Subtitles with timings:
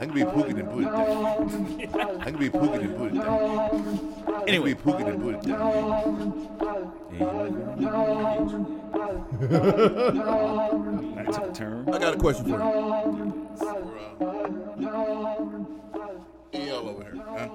[0.00, 0.22] I can be
[0.58, 2.20] and put it down.
[2.20, 2.48] I can be
[2.82, 4.24] and put it down.
[4.26, 4.72] I can Anyway.
[4.72, 6.48] be Pookie and put it down.
[11.16, 11.88] That took a turn.
[11.88, 12.56] I got a question for you.
[13.58, 13.68] For,
[16.56, 17.16] uh, over here.
[17.26, 17.48] Huh?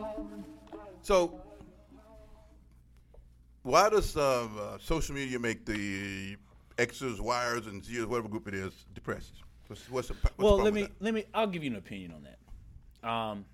[1.01, 1.42] So,
[3.63, 6.37] why does uh, uh, social media make the
[6.77, 9.43] X's, Y's, and Z's, whatever group it is, depressed?
[9.67, 11.25] What's, what's the, what's well, let me let me.
[11.33, 13.09] I'll give you an opinion on that.
[13.09, 13.45] Um,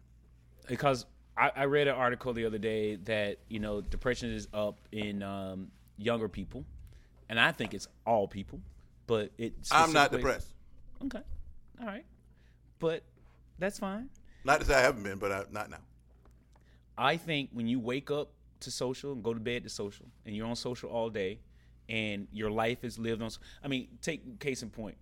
[0.68, 1.06] because
[1.38, 5.22] I, I read an article the other day that you know depression is up in
[5.24, 6.66] um, younger people,
[7.30, 8.60] and I think it's all people.
[9.06, 9.54] But it.
[9.72, 10.54] I'm not depressed.
[11.06, 11.22] Okay,
[11.80, 12.06] all right,
[12.80, 13.04] but
[13.60, 14.10] that's fine.
[14.44, 15.78] Not to say I haven't been, but I, not now.
[16.98, 18.32] I think when you wake up
[18.62, 21.40] to social and go to bed to social, and you're on social all day,
[21.88, 23.30] and your life is lived on.
[23.64, 24.98] I mean, take case in point.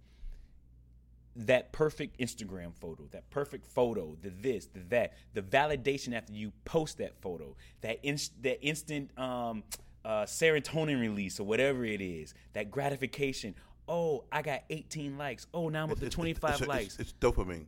[1.35, 6.51] That perfect Instagram photo, that perfect photo, the this, the that, the validation after you
[6.65, 9.63] post that photo, that inst- that instant um,
[10.03, 13.53] uh, serotonin release or whatever it is, that gratification.
[13.87, 15.45] Oh, I got 18 likes.
[15.53, 17.67] Oh, now I'm up to It's- it's- 25 it's, it's, likes It's, dopamine.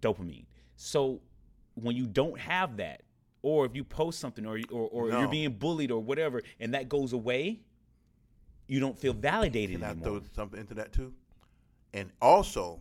[0.00, 0.46] dopamine.
[0.76, 1.20] So
[1.74, 3.02] when you don't have that,
[3.42, 5.20] or if you post something, or or, or No.
[5.20, 7.60] you're being bullied or whatever, and that goes away,
[8.66, 10.20] you don't feel validated Can I anymore.
[10.20, 11.12] throw something into that too?
[11.94, 12.80] And also,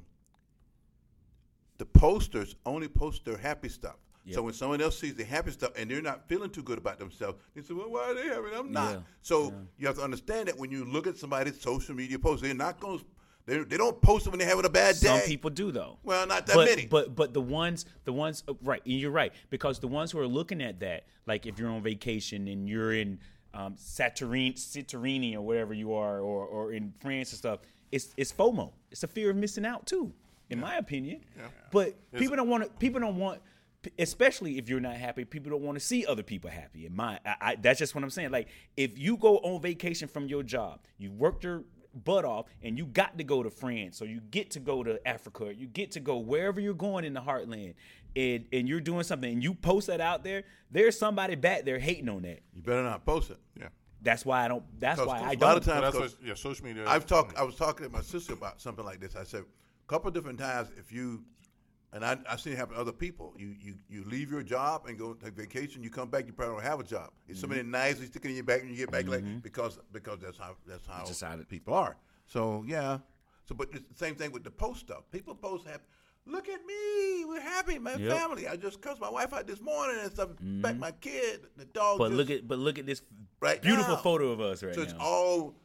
[1.78, 3.96] the posters only post their happy stuff.
[4.26, 4.36] Yep.
[4.36, 7.00] So when someone else sees the happy stuff and they're not feeling too good about
[7.00, 8.48] themselves, they say, "Well, why are they happy?
[8.54, 11.96] I'm not." Yeah, So you have to understand that when you look at somebody's social
[11.96, 13.00] media post they're not going.
[13.00, 13.06] to
[13.48, 15.08] They they don't post it when they're having a bad day.
[15.08, 15.98] Some people do though.
[16.04, 16.86] Well, not that but, many.
[16.86, 20.20] But but the ones the ones uh, right, and you're right because the ones who
[20.20, 23.20] are looking at that, like if you're on vacation and you're in
[23.54, 28.74] um, Santorini or whatever you are, or or in France and stuff, it's it's FOMO.
[28.92, 30.12] It's a fear of missing out too,
[30.50, 31.22] in my opinion.
[31.38, 31.44] Yeah.
[31.72, 32.70] But people don't want to.
[32.70, 33.42] People don't want.
[33.98, 36.86] Especially if you're not happy, people don't want to see other people happy.
[36.86, 38.32] In my, I, I, that's just what I'm saying.
[38.32, 41.64] Like, if you go on vacation from your job, you worked your
[42.04, 45.06] butt off and you got to go to France or you get to go to
[45.08, 47.74] Africa or you get to go wherever you're going in the heartland
[48.16, 51.80] and, and you're doing something and you post that out there, there's somebody back there
[51.80, 52.40] hating on that.
[52.54, 53.38] you better not post it.
[53.60, 53.68] Yeah.
[54.02, 56.28] That's why I don't That's why I don't A lot of times, that's 'cause what,
[56.28, 56.86] yeah, social media.
[56.88, 57.36] I've talked.
[57.38, 59.16] I was talking to my sister about something like this.
[59.16, 61.24] I said a couple of different times if you,
[61.94, 63.34] and I, I've seen it happen to other people.
[63.38, 65.84] You, you you leave your job and go take vacation.
[65.84, 67.12] You come back, you probably don't have a job.
[67.28, 67.42] It's mm-hmm.
[67.42, 68.00] somebody nice.
[68.00, 69.40] You stick it in your back and you get back like mm-hmm.
[69.40, 71.98] because because that's how that's how Just how people are.
[72.26, 73.00] So yeah.
[73.46, 75.04] So but it's the same thing with the post stuff.
[75.12, 75.84] People post happy.
[76.26, 77.24] Look at me.
[77.26, 77.80] We're happy.
[77.80, 78.12] My Yep.
[78.12, 78.48] family.
[78.50, 80.30] I just cussed my wife out this morning and stuff.
[80.30, 80.80] Back mm-hmm.
[80.80, 81.48] my kid.
[81.56, 82.00] The dog.
[82.00, 83.02] But look at but look at this
[83.40, 84.02] Right beautiful now.
[84.02, 84.88] photo of us right So now.
[84.88, 85.56] it's all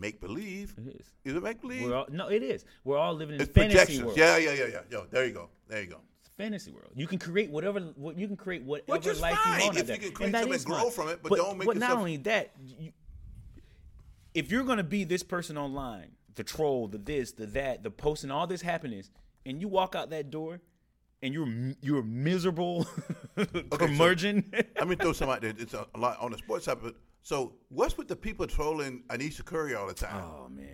[0.00, 0.74] make believe.
[0.78, 1.06] It is.
[1.24, 1.82] Is it make believe?
[1.84, 2.64] We're all, no, it is.
[2.84, 4.04] We're all living in It's fantasy projections.
[4.04, 4.18] world.
[4.18, 4.80] Yeah, yeah, yeah, yeah.
[4.90, 5.48] Yo, there you go.
[5.68, 6.00] There you go.
[6.36, 6.90] fantasy world.
[6.94, 9.78] You can create whatever what you can create whatever Which is life fine you want.
[9.78, 10.90] if you can create And grow fine.
[10.90, 12.92] from it, but don't make But not only that, you,
[14.34, 18.30] if you're gonna be this person online, the troll, the this, the that, the posting
[18.30, 19.10] all this happiness,
[19.44, 20.60] and you walk out that door,
[21.22, 21.48] and you're
[21.82, 22.86] you're miserable,
[23.70, 24.50] curmudgeon.
[24.76, 25.52] Let me throw some out there.
[25.58, 29.02] It's a, a lot on the sports side, but so what's with the people trolling
[29.10, 30.22] Ayesha Curry all the time?
[30.24, 30.66] oh man.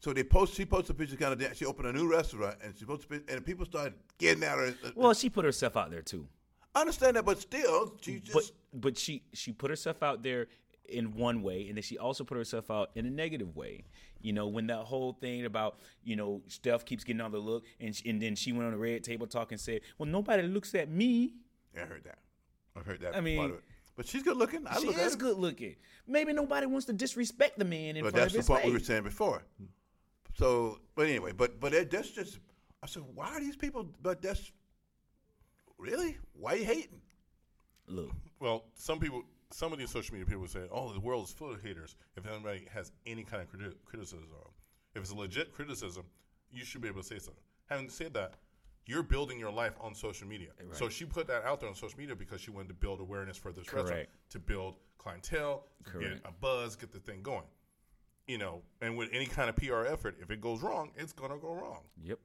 [0.00, 0.54] So they post.
[0.54, 1.56] She posted a picture kind of.
[1.56, 4.74] She opened a new restaurant, and she posted, and people started getting at her.
[4.84, 6.28] Uh, well, she put herself out there too.
[6.72, 8.32] I understand that, but still, she just.
[8.32, 10.46] but but she she put herself out there
[10.88, 13.84] in one way and then she also put herself out in a negative way
[14.22, 17.62] you know when that whole thing about you know steph keeps getting on the look
[17.78, 20.42] and, sh- and then she went on the red table talk and said well nobody
[20.44, 21.34] looks at me
[21.76, 22.20] I heard that.
[22.74, 23.14] I heard that.
[23.14, 23.64] I mean- part of it.
[23.98, 24.66] But she's good looking.
[24.66, 25.76] I she look is good looking
[26.08, 28.72] maybe nobody wants to disrespect the man in But front that's the his point we
[28.72, 29.42] were saying before.
[30.36, 32.38] So, but anyway, but but it, that's just.
[32.82, 33.88] I said, why are these people?
[34.02, 34.52] But that's
[35.78, 37.00] really why you hating?
[37.88, 41.32] look Well, some people, some of these social media people say, "Oh, the world is
[41.32, 44.28] full of haters." If anybody has any kind of criti- criticism,
[44.94, 46.04] if it's a legit criticism,
[46.50, 47.42] you should be able to say something.
[47.66, 48.34] Having said that,
[48.88, 50.48] you're building your life on social media.
[50.72, 53.36] So she put that out there on social media because she wanted to build awareness
[53.36, 56.22] for this restaurant, to build clientele, to Correct.
[56.22, 57.44] get a buzz, get the thing going.
[58.26, 61.38] You know, and with any kind of PR effort, if it goes wrong, it's gonna
[61.38, 61.82] go wrong.
[62.02, 62.18] yep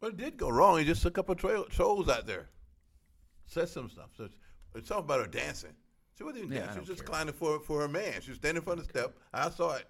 [0.00, 0.78] But it did go wrong.
[0.78, 2.48] He just took up a trail, trolls out there,
[3.46, 4.10] said some stuff.
[4.16, 4.36] So it's,
[4.74, 5.74] it's something about her dancing.
[6.16, 6.74] She wasn't even Yeah, dancing.
[6.74, 7.08] She was just care.
[7.14, 8.20] climbing for for her man.
[8.22, 9.16] She was standing in front of the step.
[9.34, 9.86] I saw it.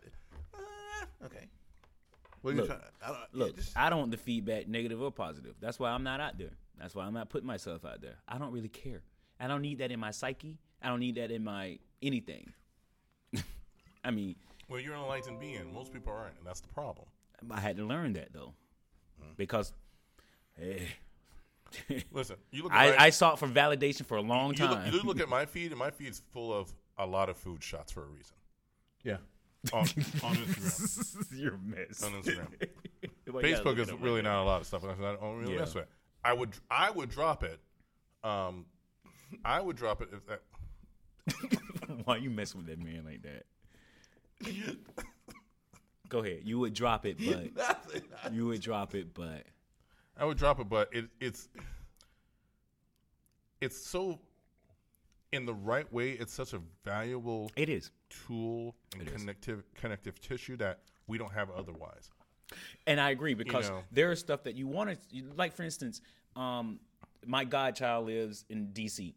[0.54, 1.46] Uh, okay.
[2.46, 2.80] What are you Look, trying?
[3.02, 6.04] I don't, look just- i don't want the feedback negative or positive that's why i'm
[6.04, 9.02] not out there that's why i'm not putting myself out there i don't really care
[9.40, 12.52] i don't need that in my psyche i don't need that in my anything
[14.04, 14.36] I mean,
[14.68, 15.74] Well, you're an enlightened being.
[15.74, 17.06] Most people aren't, and that's the problem.
[17.50, 18.52] I had to learn that though,
[19.36, 19.72] because
[20.62, 20.78] eh,
[22.12, 22.72] Listen, you look.
[22.72, 24.92] At my, I, I sought for validation for a long you look, time.
[24.94, 27.90] you look at my feed, and my feed's full of a lot of food shots
[27.90, 28.36] for a reason.
[29.02, 29.16] Yeah.
[29.72, 29.80] On,
[30.22, 32.02] on Instagram, You're mess.
[32.02, 32.48] on Instagram.
[33.32, 34.84] Well, you Facebook is really not a lot of stuff.
[34.84, 35.60] and I don't really Yeah.
[35.60, 35.90] mess with it.
[36.24, 37.60] I would I would drop it.
[38.24, 38.66] Um,
[39.44, 40.42] I would drop it if that.
[42.04, 44.76] Why you messing with that man like that?
[46.08, 46.42] Go ahead.
[46.44, 47.92] You would drop it, but
[48.32, 49.44] you would drop it, but
[50.16, 51.48] I would drop it, but it, it's
[53.60, 54.20] it's so
[55.32, 56.10] in the right way.
[56.12, 57.90] It's such a valuable it is.
[58.26, 62.10] Tool and connective connective tissue that we don't have otherwise.
[62.86, 63.82] And I agree because know.
[63.90, 66.00] there is stuff that you want to, like for instance,
[66.36, 66.78] um,
[67.24, 69.14] my godchild lives in D.C.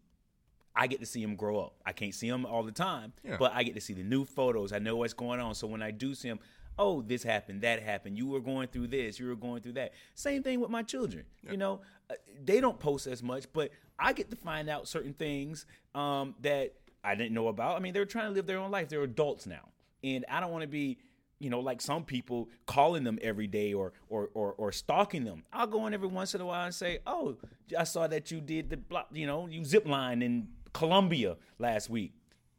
[0.75, 1.73] I get to see him grow up.
[1.85, 3.37] I can't see him all the time, Yeah.
[3.37, 4.71] but I get to see the new photos.
[4.71, 5.53] I know what's going on.
[5.53, 6.39] So when I do see him,
[6.77, 8.17] oh, this happened, that happened.
[8.17, 9.91] You were going through this, you were going through that.
[10.15, 11.25] Same thing with my children.
[11.49, 12.13] You know, uh,
[12.43, 16.73] they don't post as much, but I get to find out certain things um, that
[17.03, 17.77] I didn't know about.
[17.77, 18.89] I mean, they're trying to live their own life.
[18.89, 19.69] They're adults now,
[20.03, 20.97] and I don't want to be
[21.39, 25.43] you know, like some people calling them every day or or or, or stalking them.
[25.51, 27.37] I'll go in every once in a while and say, "Oh,
[27.77, 31.89] I saw that you did the block, you know, you zip line in Colombia last
[31.89, 32.13] week,"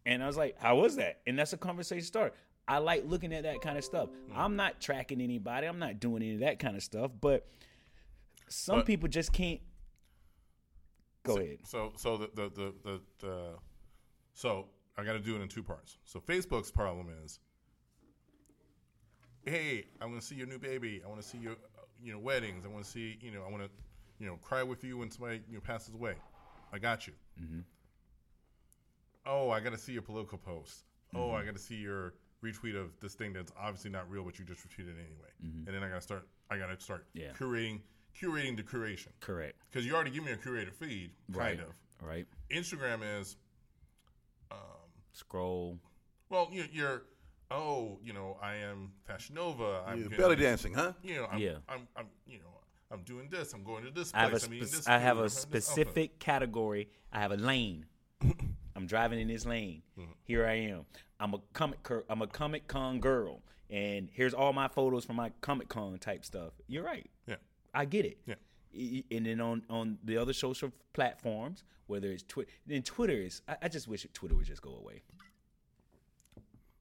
[0.06, 2.34] and I was like, "How was that?" And that's a conversation start.
[2.66, 4.08] I like looking at that kind of stuff.
[4.08, 4.36] Mm.
[4.36, 5.66] I'm not tracking anybody.
[5.66, 7.10] I'm not doing any of that kind of stuff.
[7.20, 7.46] But
[8.48, 9.60] some But- people just can't.
[11.22, 11.58] Go ahead.
[11.64, 13.54] So so the the the, the, the
[14.34, 14.66] so
[14.96, 15.98] I got to do it in two parts.
[16.04, 17.40] So Facebook's problem is,
[19.44, 21.02] hey, I want to see your new baby.
[21.04, 21.56] I want to see your
[22.02, 22.64] you know weddings.
[22.64, 23.70] I want to see you know I want to
[24.18, 26.14] you know cry with you when somebody you know passes away.
[26.72, 27.12] I got you.
[27.40, 27.64] mhm
[29.26, 30.84] Oh, I got to see your political posts.
[31.14, 34.38] Oh, I got to see your retweet of this thing that's obviously not real, but
[34.38, 35.28] you just retweeted anyway.
[35.42, 36.26] And then I got to start.
[36.50, 37.32] I got to start Yeah.
[37.38, 37.80] curating
[38.18, 39.54] curating the curation Correct.
[39.70, 41.60] because you already give me a curated feed, kind Right.
[41.60, 41.74] of.
[42.06, 42.26] Right.
[42.50, 43.36] Instagram is,
[45.20, 45.78] Scroll.
[46.30, 47.02] well, you, you're,
[47.50, 49.82] oh, you know, I am Fashion Nova.
[49.86, 50.92] I'm You're getting- belly dancing, huh?
[51.02, 51.56] You know, I'm, Yeah.
[51.68, 52.44] I'm, I'm, you know,
[52.90, 53.52] I'm doing this.
[53.52, 54.44] I'm going to this I have a place.
[54.44, 54.88] I'm this.
[54.88, 56.88] I have food, a I'm having this specific category.
[57.12, 57.84] I have a lane.
[58.76, 59.82] I'm driving in this lane.
[59.98, 60.10] Mm-hmm.
[60.24, 60.86] Here I am.
[61.20, 61.82] I'm a comic.
[61.82, 65.98] cur- I'm a Comic Con girl, and here's all my photos from my Comic Con
[65.98, 66.52] type stuff.
[66.66, 67.08] You're right.
[67.26, 67.36] Yeah.
[67.74, 68.18] I get it.
[68.26, 68.36] Yeah.
[68.74, 73.42] I- And then on on the other social platforms, whether it's Twitter, then Twitter is.
[73.48, 75.02] I, I just wish Twitter would just go away.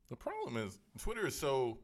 [0.10, 1.78] The problem is Twitter is so.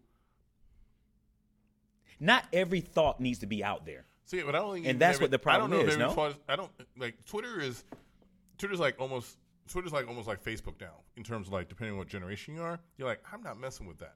[2.19, 4.05] Not every thought needs to be out there.
[4.25, 5.95] See, but I don't think And that's every- what the problem I don't know is,
[5.95, 6.13] If every no?
[6.15, 7.83] thought- I don't like Twitter is.
[8.57, 9.37] Twitter's like almost.
[9.67, 12.61] Twitter's like almost like Facebook now in terms of like depending on what generation you
[12.61, 12.79] are.
[12.97, 14.15] You're like, I'm not messing with that.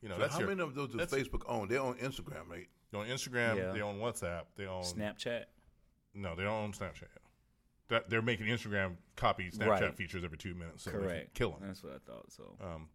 [0.00, 1.66] You know, So that's how your, many of those does Facebook own?
[1.68, 2.68] They own Instagram, right?
[3.04, 3.56] They own Instagram.
[3.56, 3.72] Yeah.
[3.72, 4.42] They own WhatsApp.
[4.56, 5.44] They own Snapchat.
[6.14, 7.02] No, they don't own Snapchat.
[7.02, 7.10] yet.
[7.88, 9.94] That they're making Instagram copy Snapchat Right.
[9.94, 10.82] features every two minutes.
[10.84, 11.34] So they can Correct.
[11.34, 11.60] kill them.
[11.66, 12.32] That's what I thought.
[12.32, 12.88] So, Um,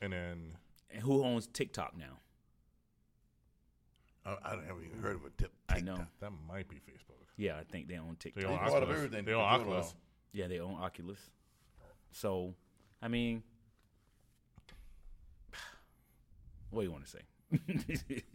[0.00, 0.56] and then
[0.90, 2.18] and who owns TikTok now?
[4.26, 5.52] I, I haven't even heard of a tip.
[5.68, 6.06] I know.
[6.20, 7.24] that might be Facebook.
[7.36, 8.42] Yeah, I think they own TikTok.
[8.42, 8.96] They own They bought Oculus.
[8.96, 9.94] everything They own Oculus.
[10.32, 11.30] Yeah, they own Oculus.
[12.10, 12.54] So,
[13.00, 13.42] I mean,
[16.70, 17.22] what do you want to say?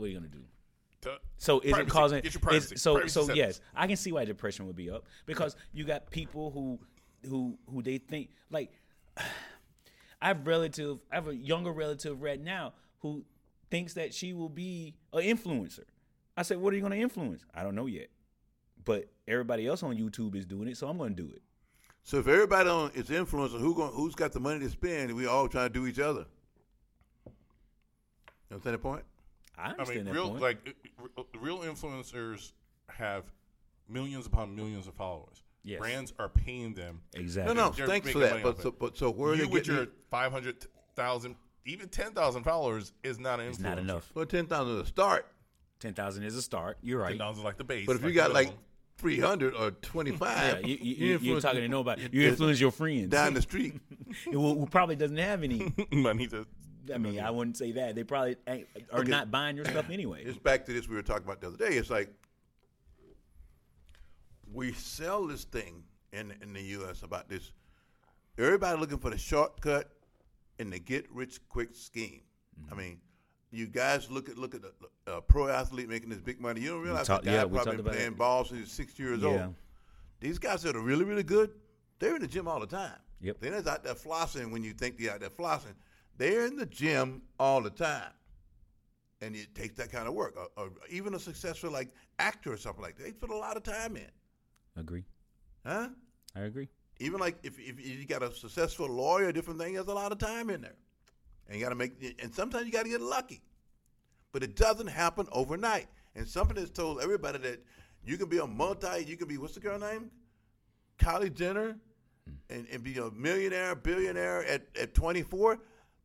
[0.00, 0.42] what are you gonna do?
[1.02, 1.86] To- So is Privacy.
[1.86, 2.20] it causing?
[2.22, 3.36] Get your is- so Privacy so settings.
[3.36, 6.78] yes, I can see why depression would be up because you got people who
[7.28, 8.72] who who they think like
[10.22, 13.24] I have relative I have a younger relative right now who
[13.70, 15.84] thinks that she will be an influencer.
[16.36, 18.08] I said, "What are you going to influence?" I don't know yet,
[18.84, 21.42] but everybody else on YouTube is doing it, so I'm going to do it.
[22.02, 25.14] So if everybody on is influencer, who going, who's got the money to spend?
[25.14, 26.26] We all trying to do each other.
[27.26, 27.32] You
[28.56, 29.04] understand the point?
[29.58, 30.40] I I mean, that real point.
[30.40, 30.76] like
[31.38, 32.52] real influencers
[32.88, 33.24] have
[33.88, 35.42] millions upon millions of followers.
[35.62, 35.78] Yes.
[35.80, 37.02] Brands are paying them.
[37.14, 37.54] exactly.
[37.54, 37.70] No, no.
[37.70, 38.42] They're Thanks for that.
[38.42, 40.66] But so, but so where are you they with your five hundred
[40.96, 43.50] thousand, even ten thousand followers is not an influencer.
[43.50, 44.10] It's not enough.
[44.14, 45.26] well, ten thousand is a start.
[45.78, 46.78] Ten thousand is a start.
[46.82, 47.10] You're right.
[47.10, 47.86] Ten thousand is like the base.
[47.86, 48.64] But if you got the like minimum.
[48.96, 50.60] three hundred or 25.
[50.60, 52.08] Yeah, you, you, you, you're talking to nobody.
[52.12, 53.08] You influence your friends.
[53.08, 53.74] down the street.
[54.24, 55.72] who, who probably doesn't have any.
[55.92, 56.46] money to
[56.94, 57.94] I mean, I wouldn't say that.
[57.94, 59.10] They probably ain't, are Okay.
[59.10, 60.22] not buying your stuff anyway.
[60.24, 61.76] It's back to this we were talking about the other day.
[61.76, 62.08] It's like
[64.52, 65.82] we sell this thing
[66.12, 67.02] in in the U.S.
[67.02, 67.52] about this.
[68.38, 69.90] Everybody looking for the shortcut
[70.58, 72.22] and the get rich quick scheme.
[72.60, 72.74] Mm-hmm.
[72.74, 73.00] I mean,
[73.50, 74.72] you guys look at look at the
[75.12, 76.60] uh, pro athlete making this big money.
[76.60, 78.18] You don't realize talked- the guy yeah, probably about playing that.
[78.18, 79.28] ball since he's six years Yeah.
[79.46, 79.54] old.
[80.20, 81.50] These guys that are really really good,
[81.98, 82.98] they're in the gym all the time.
[83.22, 83.36] Yep.
[83.40, 85.74] They're not out there flossing when you think they're out there flossing.
[86.20, 88.12] They're in the gym all the time.
[89.22, 90.36] And it takes that kind of work.
[90.36, 93.04] Or, or even a successful like actor or something like that.
[93.04, 94.10] They put a lot of time in.
[94.76, 95.06] Agree.
[95.64, 95.88] Huh?
[96.36, 96.68] I agree.
[96.98, 100.18] Even like if, if you got a successful lawyer, different thing, there's a lot of
[100.18, 100.76] time in there.
[101.48, 103.40] And you got to make, and sometimes you got to get lucky.
[104.32, 105.86] But it doesn't happen overnight.
[106.14, 107.64] And something that's told everybody that
[108.04, 110.10] you can be a multi, you can be, what's the girl name?
[110.98, 111.78] Kylie Jenner,
[112.26, 112.34] hmm.
[112.50, 115.58] and, and be a millionaire, billionaire at, at 24.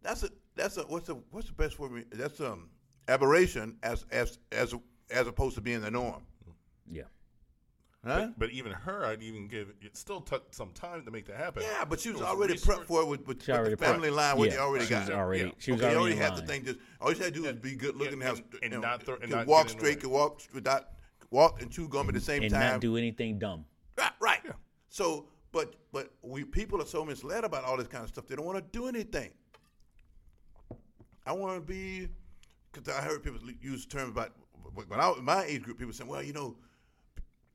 [0.05, 2.05] That's a, that's a, what's the, what's the best word?
[2.11, 2.69] That's um
[3.07, 4.73] aberration as, as, as,
[5.11, 6.21] as opposed to being the norm.
[6.89, 7.03] Yeah.
[8.05, 8.27] Huh?
[8.27, 11.37] But, but even her, I'd even give it still took some time to make that
[11.37, 11.63] happen.
[11.63, 13.75] Yeah, but she was It already resource- prepped for it with, with, She with already
[13.75, 14.15] the family prepped.
[14.15, 14.99] line, what Yeah, they already she got.
[15.01, 15.51] was already- Yeah.
[15.57, 16.47] she was okay, you already already in had the line.
[16.47, 16.65] thing.
[16.65, 18.73] Just all you had to do is be good looking, Yeah, have and- you and
[18.73, 20.01] know, not throw- and could not walk get in the straight, way.
[20.01, 20.89] could walk without
[21.31, 22.73] walk and chew gum at the same And time.
[22.73, 23.65] not do anything dumb.
[23.97, 24.41] Right, right.
[24.89, 28.27] So, but but we people are so misled about all this kind of stuff.
[28.27, 29.31] They don't want to do anything.
[31.25, 32.07] I want to be,
[32.71, 34.31] because I heard people use terms about
[34.73, 35.77] when I was in my age group.
[35.79, 36.55] People saying, "Well, you know,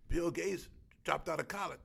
[0.09, 0.69] Bill Gates
[1.05, 1.79] dropped out of college."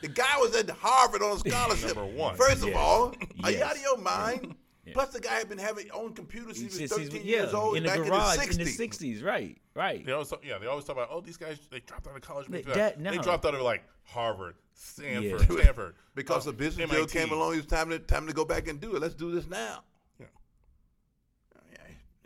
[0.00, 1.94] The guy was at Harvard on a scholarship.
[1.96, 2.36] Number one.
[2.36, 2.76] First of Yes.
[2.76, 3.14] all,
[3.44, 4.54] are you out of your mind?
[4.84, 4.94] Yeah.
[4.94, 7.76] Plus, the guy had been having own computers since he was 13 yeah, years old
[7.76, 8.58] in the back garage in the 60s.
[8.58, 10.04] in the sixties, right, right.
[10.04, 12.22] They always talk, yeah, they always talk about oh these guys they dropped out of
[12.22, 12.48] college.
[12.48, 15.62] They- because that- They dropped out of like Harvard, Stanford, Yeah.
[15.62, 18.44] Stanford Because uh, the business deal came along, it was time to time to go
[18.44, 19.00] back and do it.
[19.00, 19.84] Let's do this now.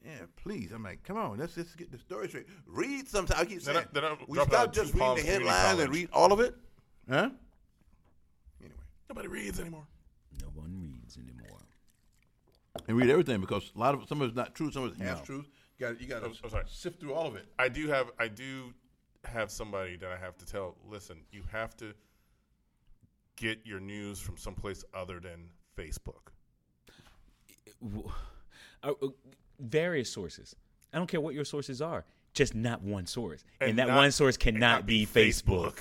[0.07, 0.13] Yeah.
[0.13, 0.73] Yeah, yeah, please.
[0.73, 2.47] I'm like, come on, let's just get the story straight.
[2.67, 3.41] Read sometimes.
[3.41, 6.33] I keep saying not- they're not we stop just reading the headlines and read all
[6.33, 6.55] of it.
[7.09, 7.31] Huh?
[8.61, 8.77] Anyway,
[9.09, 9.87] Nobody reads anymore.
[10.43, 11.59] No one reads anymore.
[12.89, 15.01] and read everything because a lot of some of it's not true, some of it's
[15.01, 15.25] half No.
[15.25, 15.49] truth.
[15.79, 16.65] You got you got I'm- oh, I'm sorry.
[16.65, 17.47] to sift through all of it.
[17.59, 18.73] I do have I do
[19.25, 20.77] have somebody that I have to tell.
[20.89, 21.95] Listen, you have to
[23.37, 26.29] get your news from someplace other than Facebook.
[28.83, 28.93] Uh,
[29.59, 30.55] Various sources.
[30.93, 33.45] I don't care what your sources are, just not one source.
[33.61, 35.79] And, And that not- one source cannot be be Facebook.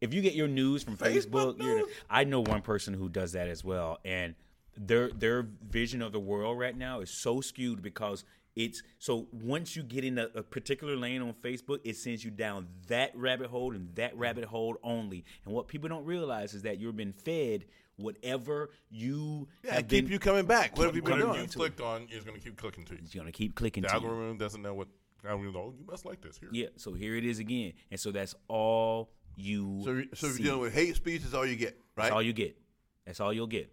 [0.00, 1.82] If you get your news from Facebook Facebook, you're.
[2.10, 4.34] I know one person who does that as well, and
[4.76, 8.24] their their vision of the world right now is so skewed because
[8.56, 12.30] it's so once you get in a, a particular lane on Facebook, it sends you
[12.30, 15.24] down that rabbit hole and that rabbit hole only.
[15.44, 17.64] And what people don't realize is that you've been fed
[17.96, 20.12] whatever you Yeah, have keep been.
[20.12, 20.76] you coming back.
[20.76, 21.44] What have you been Whatever doing?
[21.44, 23.00] you clicked on is going to keep clicking to you.
[23.02, 24.36] It's gonna keep clicking The to you.
[24.38, 24.88] doesn't know what.
[25.26, 25.56] algorithm.
[25.56, 26.50] Oh, you must like this here.
[26.52, 29.80] Yeah, so here it is again, and so that's all you.
[29.84, 32.04] So, you- so if you're dealing with hate speech, is all you get, right?
[32.04, 32.58] That's all you get.
[33.06, 33.72] That's all you'll get.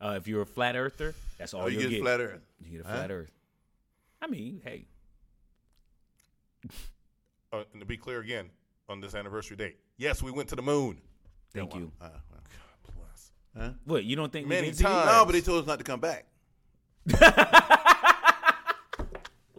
[0.00, 2.02] Uh, if you're a flat earther, that's all Oh, you you'll get get.
[2.02, 2.40] flat earth.
[2.60, 2.94] You get a Huh?
[2.94, 3.32] flat earth.
[4.20, 4.86] I mean, hey,
[7.52, 8.48] Uh, and to be clear again,
[8.88, 11.00] on this anniversary date, yes, we went to the moon.
[11.52, 11.92] thank you.
[12.00, 12.31] Uh, well, Bless.
[13.56, 13.70] Huh?
[13.84, 15.06] What you don't think Many we've been times.
[15.06, 16.26] No, but they told us not to come back.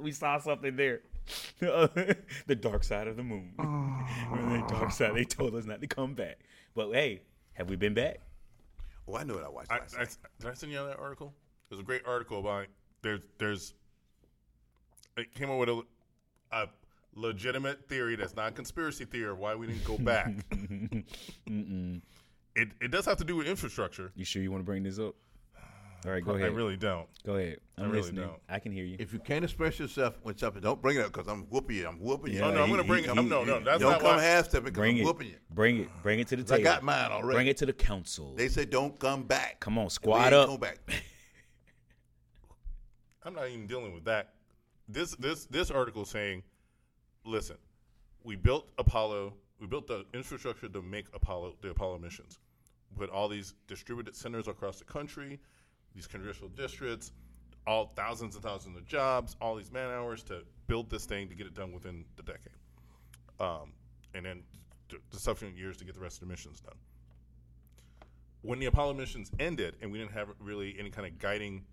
[0.03, 0.99] We saw something there.
[1.59, 3.53] the dark side of the moon.
[3.57, 4.05] Oh.
[4.31, 5.15] Remember the dark side?
[5.15, 6.39] They told us not to come back.
[6.75, 7.21] But hey,
[7.53, 8.19] have we been back?
[9.07, 10.17] Oh, I know what I watched I, last I, night.
[10.41, 11.33] did I send you that article?
[11.69, 12.67] There's a great article about
[13.01, 13.73] there's there's
[15.15, 15.81] it came up with a,
[16.51, 16.67] a
[17.15, 20.33] legitimate theory that's not a conspiracy theory of why we didn't go back.
[22.55, 24.11] it it does have to do with infrastructure.
[24.15, 25.15] You sure you want to bring this up?
[26.05, 26.49] All right, go ahead.
[26.49, 27.07] I really don't.
[27.25, 27.59] go ahead.
[27.77, 28.25] I'm really listening.
[28.25, 28.39] don't.
[28.49, 28.97] I can hear you.
[28.99, 31.87] If you can't express yourself with something, don't bring it up because I'm whooping you.
[31.87, 32.39] I'm whooping you.
[32.39, 33.17] Yeah, oh no, I'm he- gonna bring he- it.
[33.17, 35.05] I'm, no, no, that's don't not come half stepping because Bring I'm it.
[35.05, 35.37] whooping you.
[35.51, 35.89] Bring it.
[36.03, 36.55] Bring it to the table.
[36.55, 36.71] I table.
[36.71, 37.35] got mine already.
[37.37, 38.33] Bring it to the council.
[38.35, 39.61] They say don't come back.
[39.61, 40.47] Come on, We squad ain't up.
[40.49, 40.79] Go back.
[43.23, 44.33] I'm not even dealing with that.
[44.89, 46.43] This this this article saying,
[47.25, 47.55] listen,
[48.25, 52.37] we built Apollo, we built the infrastructure to make Apollo the Apollo missions.
[52.97, 55.39] Put all these distributed centers across the country,
[55.95, 57.13] these congressional districts,
[57.65, 61.35] all thousands and thousands of jobs, all these man hours to build this thing to
[61.35, 62.57] get it done within the decade,
[63.39, 63.71] um,
[64.13, 64.43] and then
[64.89, 66.75] the, subsequent years to get the rest of the missions done.
[68.41, 71.63] When the Apollo missions ended, and we didn't have really any kind of guiding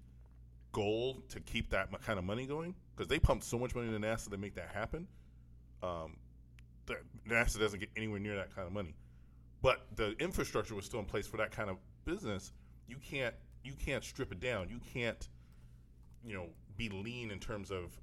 [0.71, 3.99] goal to keep that kind of money going because they pumped so much money into
[3.99, 5.09] NASA to make that happen.
[5.83, 6.15] Um,
[7.29, 8.95] NASA doesn't get anywhere near that kind of money,
[9.63, 12.53] but the infrastructure was still in place for that kind of business.
[12.89, 14.69] You can't you can't strip it down.
[14.69, 15.29] You can't
[16.25, 17.99] you know be lean in terms of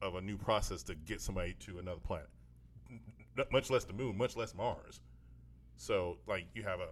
[0.00, 2.28] of a new process to get somebody to another planet,
[3.52, 5.00] much less the moon, much less Mars.
[5.76, 6.88] So like you have a,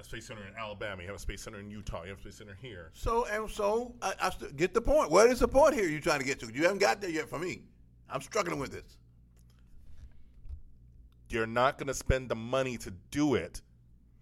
[0.00, 2.20] a space center in Alabama, you have a space center in Utah, you have a
[2.20, 2.90] space center here.
[2.94, 5.10] So and so, I, I st- get the point.
[5.10, 5.88] What is the point here?
[5.88, 6.52] You're trying to get to?
[6.52, 7.62] You haven't got there yet for me.
[8.08, 8.98] I'm struggling with this.
[11.32, 13.60] You're not going to spend the money to do it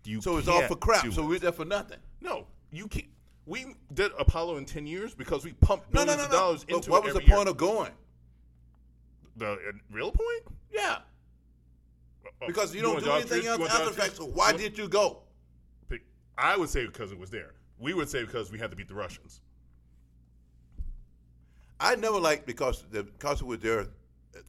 [0.04, 1.12] You So it's all for crap.
[1.12, 1.98] So we're there for nothing.
[2.20, 3.06] no, you can't.
[3.46, 6.36] We did Apollo in ten years because we pumped billions no, no, of no.
[6.36, 7.50] dollars But into what it What was the every point year.
[7.50, 7.92] of going?
[9.36, 9.56] the uh,
[9.90, 10.42] real point?
[10.72, 10.98] Yeah.
[12.42, 14.16] Uh, Because you don't do anything else after the fact.
[14.16, 15.22] So why You did you go?
[16.38, 17.52] I would say because it was there.
[17.78, 19.40] We would say because we had to beat the Russians.
[21.78, 23.86] I never liked because the because it was their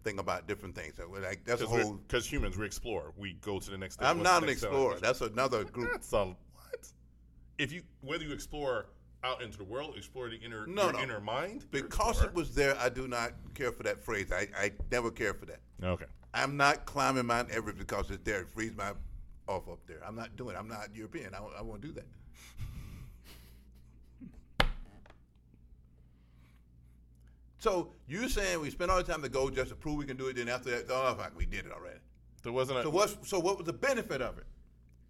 [0.03, 0.95] thing about different things.
[0.97, 1.93] So like that's a whole.
[2.07, 3.13] Because humans, we explore.
[3.17, 4.07] We go to the next step.
[4.07, 4.69] I'm What's not an step?
[4.71, 4.97] explorer.
[5.00, 5.91] That's another group.
[5.91, 6.35] That's a what?
[7.57, 8.88] If you whether you explore
[9.23, 11.00] out into the world, explore the inner No, your no.
[11.00, 11.65] inner mind.
[11.69, 14.31] Because it was there, I do not care for that phrase.
[14.31, 15.59] I, I never care for that.
[15.83, 16.05] okay.
[16.33, 18.41] I'm not climbing Mount Everest because it's there.
[18.41, 18.93] It frees my
[19.47, 20.01] off up there.
[20.07, 20.59] I'm not doing it.
[20.59, 21.35] I'm not European.
[21.35, 22.05] I, I won't do that.
[27.62, 30.18] So you saying we spent all the time to go just to prove we can
[30.18, 32.00] do it, then after that, oh, fuck, we did it already.
[32.41, 32.84] There wasn't a.
[32.84, 34.46] So what's so what was the benefit of it?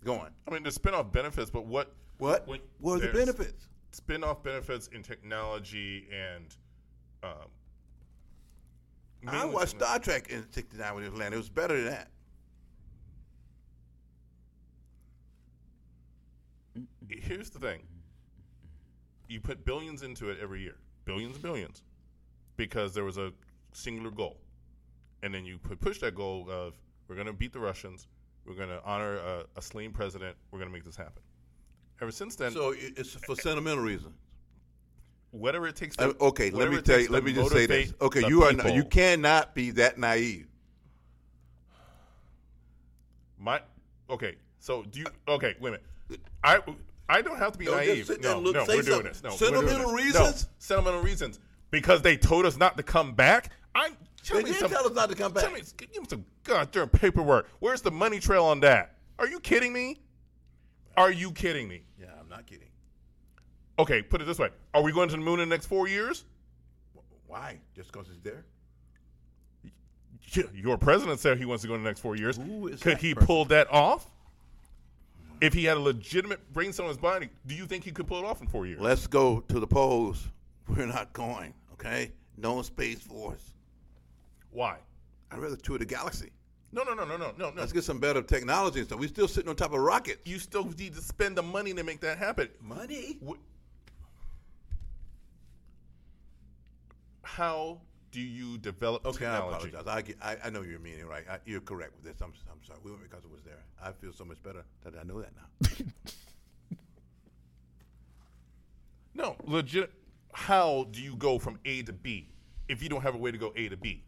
[0.03, 1.93] Going I mean, the spin-off benefits, but what?
[2.17, 2.45] what?
[2.81, 3.69] What are the benefits?
[3.91, 6.53] Spin-off benefits in technology and.
[7.23, 7.47] Um,
[9.27, 11.37] I watched Star Trek in '69 when it was landed.
[11.37, 12.09] It was better than that.
[17.07, 17.83] Here's the thing.
[19.29, 21.83] You put billions into it every year, billions and billions,
[22.57, 23.31] because there was a
[23.73, 24.37] singular goal,
[25.23, 26.73] and then you put, push that goal of
[27.07, 28.07] we're going to beat the Russians,
[28.45, 31.21] we're going to honor a, a slain president, we're going to make this happen.
[32.01, 34.15] Ever since then, So it's for sentimental reasons.
[35.29, 35.97] whatever it takes.
[35.99, 37.09] Uh, okay, let me tell you.
[37.09, 37.93] Let me just say this.
[38.01, 38.71] Okay, you are people.
[38.71, 40.47] you cannot be that naive.
[43.37, 43.61] My
[44.09, 44.35] okay.
[44.59, 45.05] So do you?
[45.27, 45.85] Okay, wait a minute.
[46.43, 46.59] I
[47.09, 48.09] I don't have to be Don't naive.
[48.21, 49.21] No, look- no, we're doing this.
[49.23, 50.43] No, Sentimental reasons?
[50.43, 51.39] No, sentimental reasons.
[51.71, 53.49] Because they told us not to come back.
[53.73, 53.91] I
[54.23, 54.69] tell They did some.
[54.69, 55.53] tell us not to come Tell back.
[55.53, 57.49] me, give me some goddamn paperwork.
[57.59, 58.95] Where's the money trail on that?
[59.17, 59.99] Are you kidding me?
[60.97, 61.83] Are you kidding me?
[61.99, 62.67] Yeah, I'm not kidding.
[63.79, 65.87] Okay, put it this way: Are we going to the moon in the next four
[65.87, 66.25] years?
[67.25, 67.59] Why?
[67.75, 68.43] Just because it's there?
[70.53, 72.37] Your president said he wants to go in the next four years.
[72.37, 73.27] Who is could he person?
[73.27, 74.09] pull that off?
[75.39, 78.05] If he had a legitimate brain cell in his body, do you think he could
[78.07, 78.79] pull it off in four years?
[78.79, 80.27] Let's go to the polls.
[80.67, 81.53] We're not going.
[81.81, 83.53] Okay, no space force.
[84.51, 84.77] Why?
[85.31, 86.29] I'd rather tour the galaxy.
[86.71, 87.59] No, no, no, no, no, no, no.
[87.59, 88.99] Let's get some better technology and stuff.
[88.99, 90.19] We're still sitting on top of rockets.
[90.25, 92.49] You still need to spend the money to make that happen.
[92.61, 93.17] Money?
[93.27, 93.33] Wh-
[97.23, 97.79] How
[98.11, 99.83] do you develop Okay, I apologize.
[99.87, 101.23] I, get, I, I know you're meaning right.
[101.29, 102.21] I, you're correct with this.
[102.21, 102.79] I'm, I'm sorry.
[102.83, 103.63] We went because it was there.
[103.81, 105.85] I feel so much better that I know that now.
[109.13, 109.91] No, legit.
[110.33, 112.29] How do you go from A to B
[112.67, 114.03] if you don't have a way to go A to B?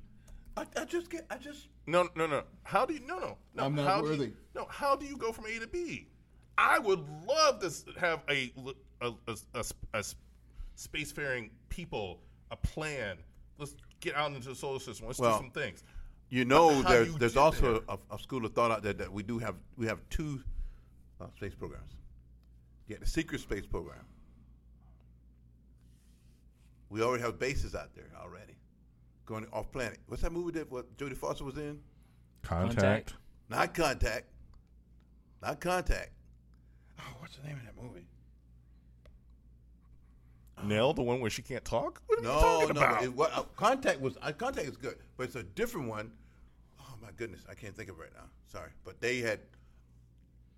[0.55, 1.25] I, I just get.
[1.29, 1.67] I just.
[1.87, 2.43] No, no, no.
[2.63, 3.01] How do you?
[3.05, 3.63] No, no, no.
[3.63, 4.25] I'm not how Do worthy.
[4.25, 6.07] you, no, how do you go from A to B?
[6.57, 8.53] I would love to have a
[9.01, 9.63] a, a, a, a,
[9.99, 10.03] a
[10.77, 12.19] spacefaring people
[12.51, 13.17] a plan.
[13.57, 15.07] Let's get out into the solar system.
[15.07, 15.83] Let's Well, do some things.
[16.29, 19.11] You know, there's you there's get also a, a school of thought out there that
[19.11, 20.41] we do have we have two
[21.19, 21.91] uh, space programs.
[22.87, 24.05] You got the secret space program.
[26.93, 28.53] We already have bases out there already,
[29.25, 29.97] going off planet.
[30.05, 31.79] What's that movie that what Jodie Foster was in?
[32.43, 33.15] Contact.
[33.49, 34.27] Not Contact.
[35.41, 36.11] Not Contact.
[36.99, 38.05] Oh, what's the name of that movie?
[40.63, 41.99] Nell, the one where she can't talk.
[42.05, 42.81] What are you No, talking no.
[42.81, 43.03] about?
[43.03, 46.11] It, what, uh, contact was uh, Contact is good, but it's a different one.
[46.79, 48.25] Oh my goodness, I can't think of it right now.
[48.51, 49.39] Sorry, but they had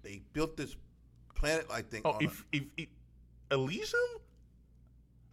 [0.03, 0.75] they built this
[1.33, 2.87] planet-like thing oh, on if, if, if
[3.51, 4.24] Elysium, a,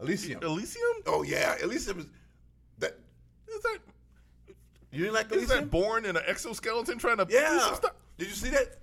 [0.03, 0.43] Elysium.
[0.43, 0.85] Elysium.
[1.07, 2.07] Oh yeah, Elysium is
[2.79, 2.99] that.
[3.49, 3.79] Is that
[4.91, 5.61] You didn't like is Elysium?
[5.61, 7.59] that born in an exoskeleton trying to yeah.
[7.61, 7.93] some stuff?
[8.19, 8.79] Did you see that?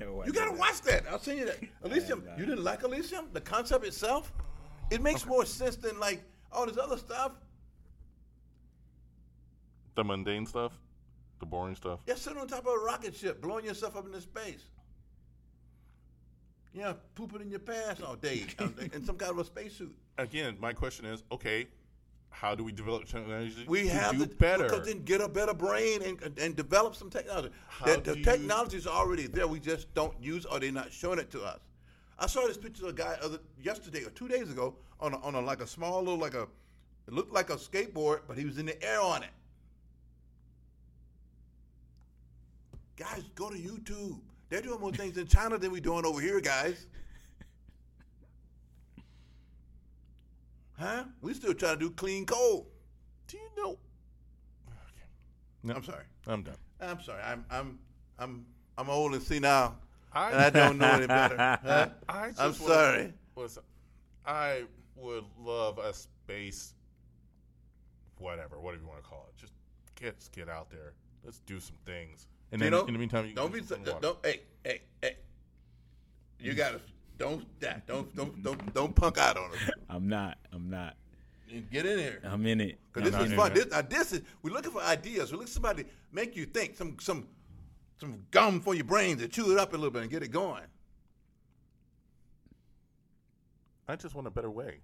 [0.00, 0.58] No, I You gotta didn't.
[0.58, 1.04] watch that.
[1.10, 1.58] I'll send you that.
[1.84, 2.24] Elysium.
[2.36, 3.26] You didn't like Elysium?
[3.32, 4.32] The concept itself?
[4.90, 7.32] It makes more sense than like all this other stuff.
[9.94, 10.72] The mundane stuff,
[11.38, 12.00] the boring stuff.
[12.06, 14.64] You're sitting on top of a rocket ship, blowing yourself up into space.
[16.74, 18.46] Yeah, pooping in your pants all day
[18.92, 19.94] in some kind of a spacesuit.
[20.18, 21.68] Again, my question is, okay,
[22.30, 24.64] how do we develop technology We to have do to better?
[24.64, 27.50] Because then get a better brain and, and develop some technology.
[27.68, 29.46] How The, the technology is already there.
[29.46, 31.60] We just don't use or they're not showing it to us.
[32.18, 35.18] I saw this picture of a guy other yesterday or two days ago on a,
[35.18, 36.48] on a like a small little like a
[37.06, 39.30] it looked like a skateboard, but he was in the air on it.
[42.96, 44.18] Guys, go to YouTube.
[44.54, 46.86] They're doing more things in China than we're doing over here, guys.
[50.78, 51.06] Huh?
[51.20, 52.68] We still trying to do clean coal.
[53.26, 53.78] do you know?
[55.64, 56.04] No, I'm sorry.
[56.28, 56.54] I'm done.
[56.80, 57.20] I'm sorry.
[57.24, 57.80] I'm I'm
[58.16, 58.46] I'm
[58.78, 59.74] I'm old and see now.
[60.12, 61.36] I, and I don't know any better.
[61.64, 61.88] Huh?
[62.08, 63.12] I just I'm would- sorry.
[63.34, 63.64] Listen,
[64.24, 66.74] I would love a space,
[68.18, 69.36] whatever, whatever you want to call it.
[69.36, 69.54] Just
[69.96, 70.92] get just get out there.
[71.24, 72.28] Let's do some things.
[72.54, 73.98] And You then know, in the meantime, you don't can be do so, some water.
[74.00, 75.16] don't hey hey hey.
[76.38, 76.56] You mm.
[76.56, 76.80] gotta
[77.18, 79.58] don't that don't don't don't don't punk out on us.
[79.90, 80.38] I'm not.
[80.52, 80.94] I'm not.
[81.72, 82.20] Get in here.
[82.24, 82.78] I'm in it.
[82.92, 83.50] Cause this I'm is in fun.
[83.50, 83.54] it.
[83.56, 85.32] This, now this is we're looking for ideas.
[85.32, 86.76] We're looking for somebody to make you think.
[86.76, 87.26] Some some
[87.96, 90.30] some gum for your brain to chew it up a little bit and get it
[90.30, 90.62] going.
[93.88, 94.78] I just want a better way,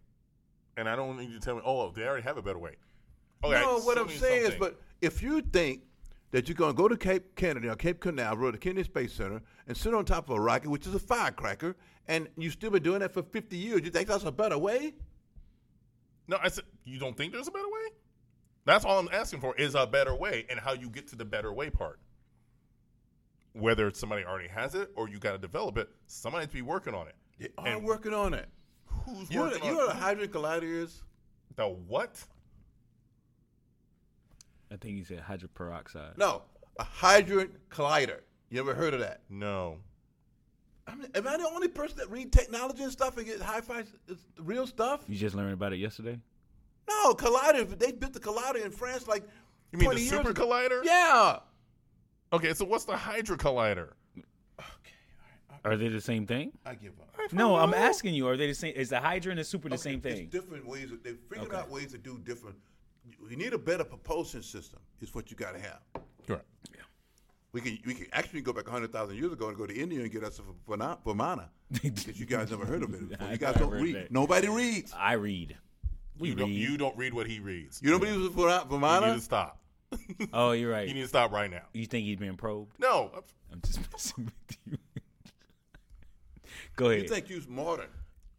[0.76, 1.62] and I don't need you to tell me.
[1.64, 2.74] Oh, they already have a better way.
[3.44, 4.58] Okay, no, what show I'm me saying is, something.
[4.60, 5.82] but if you think
[6.30, 9.42] that you're going to go to Cape Kennedy or Cape Canaveral, the Kennedy Space Center,
[9.66, 11.76] and sit on top of a rocket, which is a firecracker,
[12.08, 14.94] and you've still been doing that for 50 years, you think that's a better way?
[16.28, 17.90] no, I said you don't think there's a better way.
[18.64, 21.24] That's all I'm asking for is a better way, and how you get to the
[21.24, 21.98] better way part.
[23.52, 26.62] Whether somebody already has it or you got to develop it, somebody has to be
[26.62, 27.16] working on it.
[27.38, 28.48] They are And working on it.
[28.86, 31.02] Who's You know, working you on know what a hydrogen collider is?
[31.56, 32.22] the what?
[34.72, 36.16] I think he said hydrogen peroxide.
[36.16, 36.42] No,
[36.78, 38.20] a hydrogen collider.
[38.50, 39.20] You ever heard of that?
[39.28, 39.78] No.
[40.86, 43.84] I mean, am I the only person that read technology and stuff and get hi-fi
[44.38, 45.02] real stuff?
[45.08, 46.18] You just learned about it yesterday.
[46.88, 47.78] No, collider.
[47.78, 49.22] They built the collider in France like
[49.72, 50.46] You mean 20 the years super ago.
[50.48, 50.84] collider?
[50.84, 51.38] Yeah.
[52.32, 53.90] Okay, so what's the Hydra collider?
[54.58, 54.94] Okay.
[55.64, 56.52] Are they the same thing?
[56.64, 57.32] I give up.
[57.32, 58.26] No, I'm asking you.
[58.26, 58.74] Are they the same?
[58.74, 60.28] Is the hydra and the super the Okay, same It's thing?
[60.28, 60.90] different ways.
[60.90, 61.56] Of, they figured Okay.
[61.56, 62.56] out ways to do different.
[63.28, 64.80] You need a better propulsion system.
[65.00, 65.80] Is what you got to have.
[66.28, 66.40] Right.
[66.74, 66.80] Yeah.
[67.52, 70.00] We can we can actually go back hundred thousand years ago and go to India
[70.00, 71.48] and get us a Vana- Vimana
[71.82, 73.08] because you guys never heard of it.
[73.08, 73.28] before.
[73.32, 73.94] You guys don't read.
[73.96, 74.10] that.
[74.12, 74.92] Nobody reads.
[74.96, 75.56] I read.
[76.18, 76.58] We You don't, read.
[76.58, 77.80] you don't read what he reads.
[77.82, 79.58] You don't believe it's Vana- You need to stop.
[80.32, 80.82] oh, you're right.
[80.82, 81.62] You You, need to stop right now.
[81.72, 82.72] You think he's being probed?
[82.78, 83.10] No.
[83.52, 84.78] I'm just messing with you.
[86.76, 87.02] Go ahead.
[87.02, 87.88] You think you're modern?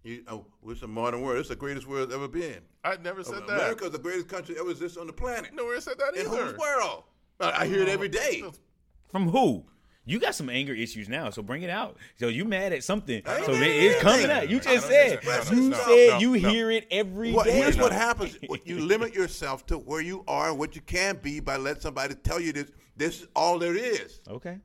[0.03, 1.37] You, oh, it's a modern word.
[1.39, 2.57] It's the greatest word that's ever been.
[2.83, 3.53] I never said that.
[3.55, 5.53] America's the greatest country ever exists on the planet.
[5.53, 6.21] Nowhere said that either.
[6.27, 6.45] In either.
[6.51, 7.03] whose world?
[7.39, 8.43] I, I hear it every day.
[9.09, 9.65] From who?
[10.03, 11.97] You got some anger issues now, so bring it out.
[12.19, 13.21] So you mad at something?
[13.27, 14.37] I So it- it's coming anything.
[14.37, 14.49] out.
[14.49, 15.19] You just said.
[15.19, 15.57] understand.
[15.57, 16.49] You No, no, said no, you no.
[16.49, 17.35] hear it every day.
[17.35, 18.35] Well, here's what happens:
[18.65, 22.15] you limit yourself to where you are and what you can be by letting somebody
[22.15, 22.71] tell you this.
[22.97, 24.19] This is all there is.
[24.27, 24.57] Okay.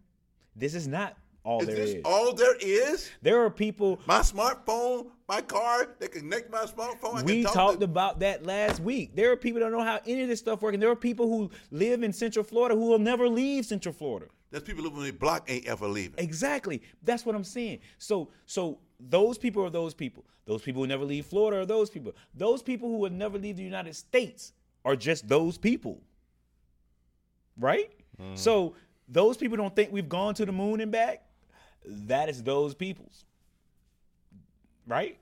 [0.55, 1.16] This is not
[1.47, 2.03] all Is there this is.
[2.05, 3.11] all there is?
[3.23, 4.01] there are people.
[4.07, 7.23] My smartphone, my car, they connect my smartphone.
[7.23, 9.15] We talk talked to, about that last week.
[9.15, 10.75] There are people that don't know how any of this stuff works.
[10.75, 14.27] And there are people who live in Central Florida who will never leave Central Florida.
[14.51, 16.19] There's people living in the block ain't ever leaving.
[16.19, 16.83] Exactly.
[17.03, 17.79] That's what I'm saying.
[17.99, 20.25] So so those people are those people.
[20.47, 22.13] Those people who never leave Florida are those people.
[22.35, 24.53] Those people who will never leave the United States
[24.85, 26.01] are just those people.
[27.59, 27.93] Right?
[28.19, 28.35] Hmm.
[28.35, 28.75] So
[29.09, 31.26] those people don't think we've gone to the moon and back.
[31.87, 33.25] That is those people's.
[34.87, 35.18] Right?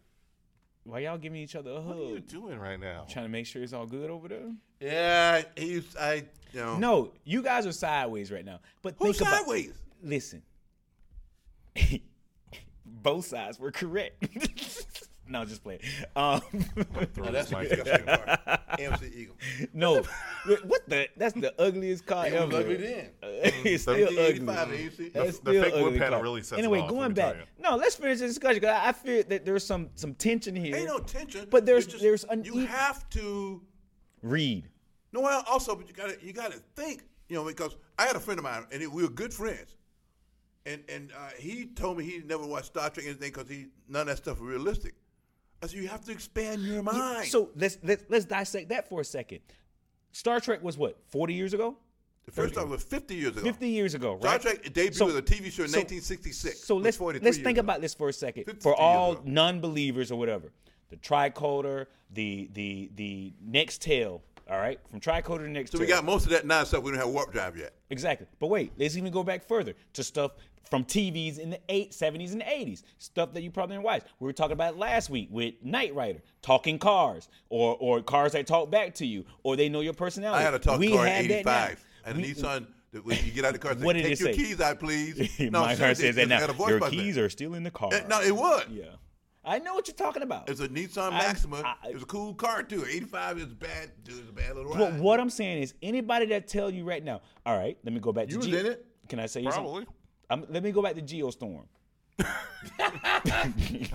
[0.84, 3.06] Why y'all giving each other a What are you doing right now?
[3.08, 4.52] Trying to make sure it's all good over there?
[4.80, 5.42] Yeah,
[5.98, 6.76] I you know.
[6.78, 8.60] No, you guys are sideways right now.
[8.82, 9.72] But who's think about- sideways?
[10.02, 10.42] listen.
[12.86, 14.22] Both sides were correct.
[15.28, 15.80] no, just playing.
[16.16, 18.08] Um, this that's mic disgusting
[18.78, 18.84] you.
[18.86, 19.36] MC Eagle.
[19.72, 20.02] no,
[20.64, 21.08] what the?
[21.16, 22.56] That's the ugliest car It ever.
[22.56, 23.10] ugly then.
[23.22, 24.16] it's still ugly.
[24.40, 25.08] 1985, AC.
[25.08, 27.36] That's The- the still fake wood panel really sets it Anyway, off, going back.
[27.58, 28.60] No, let's finish this discussion.
[28.60, 30.76] 'cause I I feel that there's some some tension here.
[30.76, 31.46] Ain't no tension.
[31.50, 33.62] But there's- just- there's an you have to
[34.22, 34.68] Read.
[35.12, 38.06] No, well, also, but you got to you got to think, you know, because I
[38.06, 39.76] had a friend of mine, and we were good friends,
[40.66, 43.66] and and uh, he told me he never watched Star Trek or anything because he
[43.88, 44.94] none of that stuff was realistic.
[45.62, 47.26] Said you have to expand your mind.
[47.28, 49.40] So let's let's let's dissect that for a second.
[50.12, 51.76] Star Trek was what 40 years ago,
[52.26, 53.40] the first time was 50 years ago.
[53.42, 54.40] 50 years ago, right?
[54.40, 54.52] Star?
[54.54, 56.60] Trek debuted So- as a TV show in so- 1966.
[56.60, 57.60] So let's let's think ago.
[57.60, 58.62] about this for a second.
[58.62, 60.52] For all non-believers or whatever,
[60.90, 66.04] the tricorder, the the the Nextel, all right, from tricorder to next So we got
[66.04, 67.72] most of that non stuff We don't have warp drive yet.
[67.90, 68.26] Exactly.
[68.38, 70.32] But wait, let's even go back further to stuff
[70.70, 72.82] from TVs in the eight, 70s and 80s.
[72.98, 74.02] Stuff that you probably didn't watch.
[74.20, 78.46] We were talking about last week with Knight Rider, talking cars, or or cars that
[78.46, 80.40] talk back to you, or they know your personality.
[80.40, 82.66] I had a talk we car in that '85, and We- Nissan.
[83.02, 84.36] When you get out of the car, say, What did take it your say?
[84.38, 85.40] keys out, please.
[85.50, 86.38] My car says that now.
[86.38, 87.90] had a voice Your keys are still in the car.
[88.08, 88.68] No, it would.
[88.70, 88.84] Yeah.
[89.46, 90.48] I know what you're talking about.
[90.48, 91.62] It's a Nissan Maxima.
[91.82, 92.84] I- it was a cool car too.
[92.88, 93.90] 85 is bad.
[94.06, 94.78] It was a bad little ride.
[94.78, 98.00] But what I'm saying is, anybody that tell you right now, all right, let me
[98.00, 98.86] go back to You was Geo- in it?
[99.08, 99.84] Can I say you Probably.
[99.84, 99.94] something?
[100.30, 101.64] I'm, let me go back to Geostorm.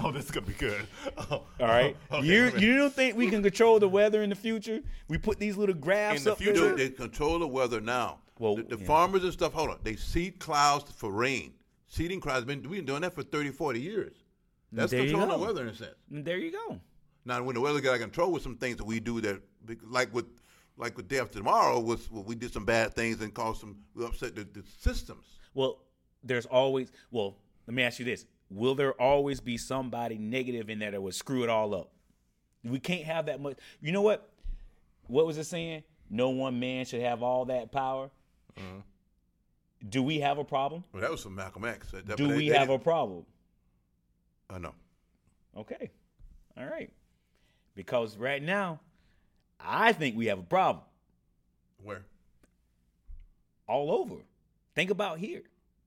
[0.01, 0.85] Oh, this is gonna be good.
[1.17, 4.29] Oh, All right, okay, you let you don't think we can control the weather in
[4.29, 4.79] the future?
[5.07, 6.65] We put these little graphs In the up future?
[6.67, 6.75] there.
[6.75, 8.19] They control the weather now.
[8.37, 8.85] Well, the, the yeah.
[8.85, 9.53] farmers and stuff.
[9.53, 11.53] Hold on, they seed clouds for rain.
[11.87, 12.45] seeding clouds.
[12.45, 14.13] Been we've been doing that for 30, 40 years.
[14.71, 15.95] That's There controlling the weather in a sense.
[16.09, 16.79] There you go.
[17.25, 19.41] Now, when the weather got out of control with some things that we do that,
[19.83, 20.25] like with
[20.77, 23.77] like with day after tomorrow, was well, we did some bad things and caused some
[23.93, 25.25] we upset the, the systems.
[25.53, 25.81] Well,
[26.23, 26.91] there's always.
[27.11, 31.01] Well, let me ask you this: Will there always be somebody negative in there that
[31.01, 31.91] would screw it all up?
[32.63, 33.57] We can't have that much.
[33.81, 34.29] You know what?
[35.07, 35.83] What was it saying?
[36.09, 38.09] No one man should have all that power.
[38.57, 38.79] Mm-hmm.
[39.87, 40.83] Do we have a problem?
[40.91, 41.91] Well, that was from Malcolm X.
[41.91, 43.25] That- Do they- we they have a problem?
[44.49, 44.73] I know.
[45.57, 45.91] Okay.
[46.57, 46.91] All right.
[47.75, 48.79] Because right now,
[49.59, 50.83] I think we have a problem
[51.83, 52.03] Where?
[53.67, 54.15] all over.
[54.75, 55.43] Think about here.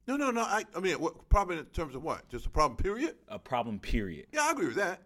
[0.07, 0.42] No, no, no.
[0.42, 2.29] I, I mean, what, problem in terms of what?
[2.29, 3.16] Just a problem, period?
[3.29, 4.27] A problem, period.
[4.33, 5.03] Yeah, I agree with that.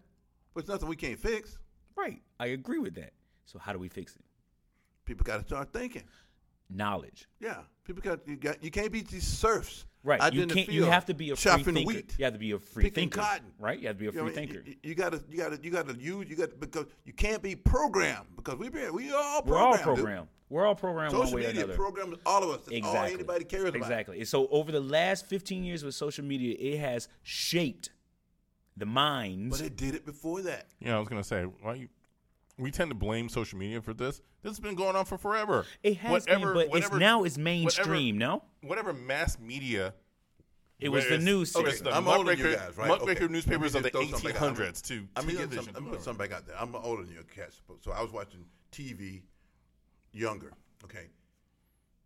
[0.54, 1.58] But it's nothing we can't fix.
[1.96, 2.22] Right.
[2.40, 3.12] I agree with that.
[3.44, 4.24] So how do we fix it?
[5.04, 6.02] People got to start thinking.
[6.68, 7.28] Knowledge.
[7.38, 9.84] Yeah, people got you got you can't be these serfs.
[10.06, 10.20] Right.
[10.20, 10.68] out You there in the can't.
[10.68, 11.86] You have to be a free chopping thinker.
[11.94, 12.14] wheat.
[12.18, 13.20] You have to be a free picking thinker.
[13.20, 13.46] cotton.
[13.58, 13.78] Right.
[13.80, 14.48] You have to be a You know free what I mean?
[14.54, 14.70] thinker.
[14.70, 16.26] You, you gotta, you gotta, you gotta use.
[16.30, 20.26] You got because you can't be programmed because we be we all We're all programmed.
[20.26, 20.28] dude.
[20.48, 21.76] We're all programmed one Social way or media another.
[21.76, 22.56] programs all of us.
[22.66, 22.98] That's exactly.
[23.00, 23.76] all anybody cares about.
[23.82, 24.18] Exactly.
[24.20, 27.90] And so over the last 15 years with social media, it has shaped
[28.76, 29.58] the minds.
[29.58, 30.66] But it did it before that.
[30.78, 31.88] Yeah, I was gonna say, why you?
[32.58, 34.22] We tend to blame social media for this.
[34.42, 35.66] This has been going on for forever.
[35.82, 38.16] it has Whatever- been, but it's now it's mainstream.
[38.16, 39.94] no, Whatever mass media.
[40.78, 41.54] it was the news.
[41.54, 41.82] Okay, series.
[41.82, 42.88] the I'm older than you guys, right?
[42.88, 43.32] muckraker Okay.
[43.32, 44.56] newspapers of the just throw something out.
[44.56, 45.74] 1800s to I'm gonna get television.
[45.74, 46.56] some, I'm put something back out there.
[46.58, 47.60] I'm older than you, cats.
[47.82, 49.22] So I was watching TV
[50.12, 50.52] younger.
[50.84, 51.08] Okay,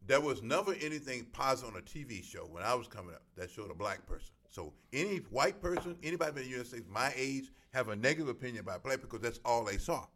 [0.07, 3.51] there was never anything positive on a TV show when I was coming up that
[3.51, 4.31] showed a black person.
[4.49, 8.61] So any white person, anybody in the United States my age, have a negative opinion
[8.61, 10.07] about black because that's all they saw.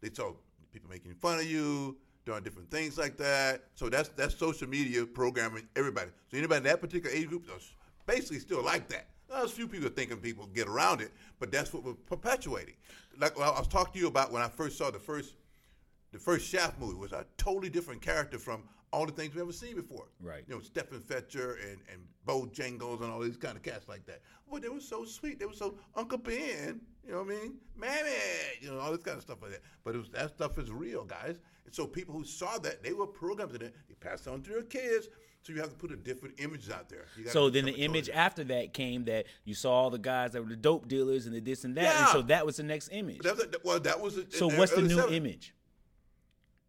[0.00, 0.32] They saw
[0.72, 3.64] people making fun of you, doing different things like that.
[3.74, 6.10] So that's that's social media programming everybody.
[6.30, 7.72] So anybody in that particular age group is
[8.06, 9.06] basically still like that.
[9.32, 12.74] A few people thinking people get around it, but that's what we're perpetuating.
[13.18, 15.34] Like I was talking to you about when I first saw the first
[16.12, 19.52] the first Shaft movie was a totally different character from all the things we've ever
[19.52, 20.06] seen before.
[20.20, 20.42] Right.
[20.48, 24.04] You know, Stepin Fetchit and, and Bo Jangles and all these kind of cats like
[24.06, 24.20] that.
[24.50, 25.38] But they were so sweet.
[25.38, 27.54] They were so Uncle Ben, you know what I mean?
[27.76, 28.10] Mammy,
[28.60, 29.62] you know, all this kind of stuff like that.
[29.84, 31.38] But it was, that stuff is real, guys.
[31.66, 33.74] And so people who saw that, they were programmed to it.
[33.88, 35.08] They passed it on to their kids.
[35.42, 37.06] So you have to put a different image out there.
[37.28, 40.50] So then the image after that came that you saw all the guys that were
[40.50, 41.98] the dope dealers and the this and that, Yeah.
[42.00, 43.20] and so that was the next image.
[43.20, 44.18] That was well, that was.
[44.18, 45.12] a- So what's the new 70s.
[45.12, 45.54] image?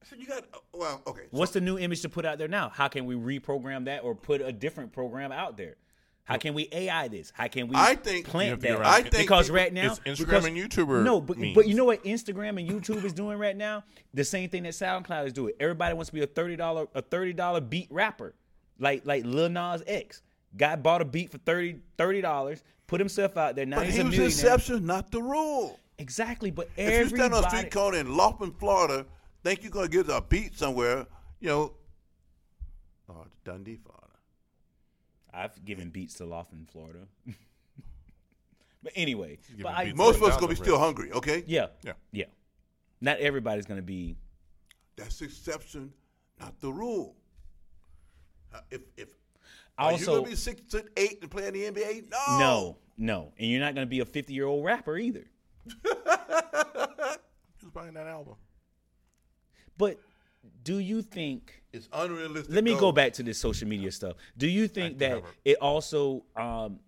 [0.04, 1.24] So you got uh, well, okay.
[1.32, 2.70] so- What's the new image to put out there now?
[2.70, 5.76] How can we reprogram that or put a different program out there?
[6.24, 7.32] How can we AI this?
[7.36, 8.74] How can we I think- You plant have to that?
[8.80, 11.56] around- I think because people- right now It's Instagram because- and YouTuber No, but memes.
[11.56, 13.84] but you know what Instagram and YouTube is doing right now?
[14.14, 15.54] The same thing that SoundCloud is doing.
[15.60, 18.36] Everybody wants to be a thirty dollar a thirty dollar beat rapper,
[18.80, 20.22] like like Lil Nas X.
[20.56, 23.66] Guy bought a beat for 30 dollars, put himself out there.
[23.66, 24.54] Now But he's he a was the millionaire.
[24.56, 25.80] exception, not the rule.
[25.98, 27.06] Exactly, but everybody.
[27.06, 29.06] If you stand on a street corner in Lakeland, Florida,
[29.44, 31.06] think you're gonna get a beat somewhere,
[31.40, 31.74] you know,
[33.10, 34.08] oh, it's Dundee, Florida.
[35.34, 37.00] I've given beats to Lakeland, Florida.
[38.84, 40.80] but anyway, but I, Most of Down us gonna be still road.
[40.84, 41.44] hungry, okay?
[41.48, 41.94] yeah, Yeah.
[42.12, 42.26] yeah.
[43.00, 44.18] Not everybody's gonna be.
[44.96, 45.94] That's the exception,
[46.40, 47.16] not the rule.
[48.54, 49.10] Uh, If if
[49.78, 52.10] I are you gonna be six foot eight and play in the NBA?
[52.12, 55.26] No, no, no, and you're not gonna be a 50 year old rapper either.
[55.84, 58.36] Who's buying that album?
[59.82, 60.00] But
[60.64, 61.64] do you think?
[61.74, 62.54] It's unrealistic.
[62.54, 64.16] Let me go back to this social media stuff.
[64.38, 66.80] Do you think that it also um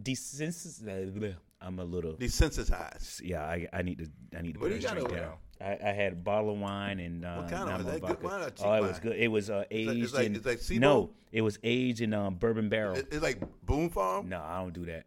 [0.00, 1.34] desensitizes?
[1.60, 2.14] I'm a little.
[2.14, 3.20] Desensitized.
[3.24, 5.34] Yeah, I, I need to I need to What put do you got drink down.
[5.60, 8.52] I, I had a bottle of wine and uh, What kind of- more that wine
[8.64, 9.16] oh, it was good.
[9.16, 12.36] It was uh, aged it's like- in it's like no, it was aged in um,
[12.36, 12.96] bourbon barrel.
[12.96, 14.28] It- It's like Boone's Farm.
[14.28, 15.04] no, I don't do that.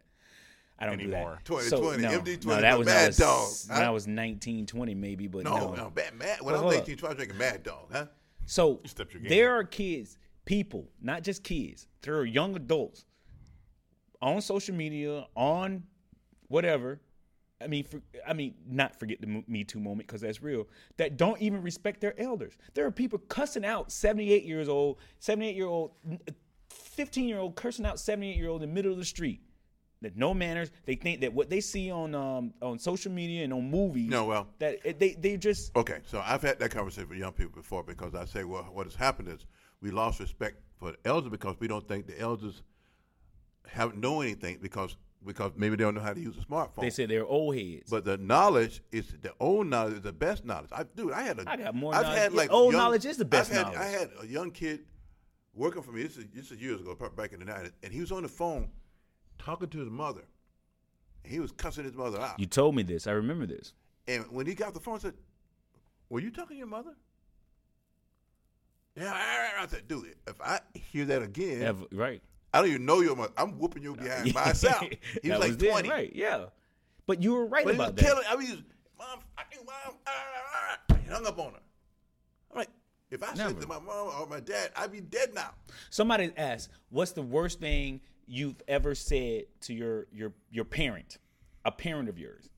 [0.78, 1.38] I don't Anymore.
[1.44, 1.70] do that.
[1.70, 3.88] 2020, no, MD20 no, that was was Mad when I was, Dog, when huh?
[3.88, 5.74] I was 19, 20 maybe, but No, no.
[5.74, 6.40] no, bad, mad.
[6.40, 6.88] When But I hold was up.
[6.88, 8.06] 18, I was drinking Mad Dog, huh?
[8.46, 11.86] So stepped there are kids, people, not just kids.
[12.02, 13.04] There are young adults
[14.20, 15.84] on social media, on
[16.48, 17.00] whatever.
[17.62, 20.66] I mean, for, I mean, not forget the Me Too moment because that's real.
[20.96, 22.54] That don't even respect their elders.
[22.74, 25.92] There are people cussing out seventy-eight years old, seventy-eight year old,
[26.68, 29.40] fifteen year old cursing out seventy-eight year old in the middle of the street.
[30.02, 30.70] That no manners.
[30.84, 34.08] They think that what they see on um on social media and on movies.
[34.10, 37.32] No, well- that it, they they just Okay, so I've had that conversation with young
[37.32, 39.46] people before because I say, well, what has happened is
[39.80, 42.62] we lost respect for the elders because we don't think the elders
[43.68, 46.80] haven't know anything because because maybe they don't know how to use a smartphone.
[46.80, 47.88] they say they're old heads.
[47.88, 50.70] but the knowledge is the old knowledge is the best knowledge.
[50.72, 52.18] I dude, I had a I got more I've knowledge.
[52.18, 53.78] had Yeah, like old young- knowledge is the best I've had, knowledge.
[53.80, 54.80] I had a young kid
[55.54, 56.02] working for me.
[56.02, 58.28] This is this is years ago, back in the nineties, and he was on the
[58.28, 58.68] phone
[59.44, 60.22] talking to his mother.
[61.24, 62.38] He was cussing his mother out.
[62.38, 63.06] You told me this.
[63.06, 63.72] I remember this.
[64.08, 65.14] And when he got the phone, I said,
[66.08, 66.94] "Were you talking to your mother?"
[68.96, 72.20] Yeah, I, said, "Dude, if I hear that again, Ever- right.
[72.52, 73.32] I don't even know your mother.
[73.36, 74.84] I'm whooping you behind myself."
[75.22, 76.12] He was like twenty, right?
[76.14, 76.46] Yeah.
[77.06, 78.04] But you were right but he was about that.
[78.04, 78.24] telling.
[78.28, 78.62] I mean, was,
[78.98, 81.60] mom, I, mom, ah, ah, ah." he hung up on her.
[82.50, 82.70] I'm like,
[83.10, 83.60] if I said Never.
[83.60, 85.50] to my mom or my dad, I'd be dead now.
[85.90, 91.18] Somebody asked, "What's the worst thing you've ever said to your your your parent,
[91.64, 92.48] a parent of yours?"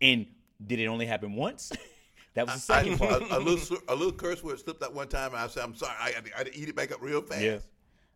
[0.00, 0.26] And
[0.64, 1.72] did it only happen once?
[2.34, 3.22] that was the I, second part.
[3.22, 5.74] a, a little a little curse word slipped that one time, and I said, "I'm
[5.74, 5.94] sorry.
[5.98, 7.58] I I to eat it back up real fast." Yeah.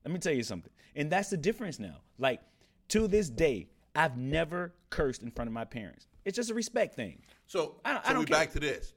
[0.04, 0.72] Let me tell you something.
[0.96, 1.96] And that's the difference now.
[2.18, 2.40] Like,
[2.88, 6.06] to this day, I've never cursed in front of my parents.
[6.24, 7.20] It's just a respect thing.
[7.46, 8.38] So, I don't- I so don't we care.
[8.38, 8.94] back to this.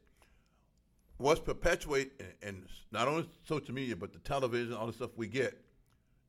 [1.17, 5.59] What's perpetuate and not only social media but the television, all the stuff we get,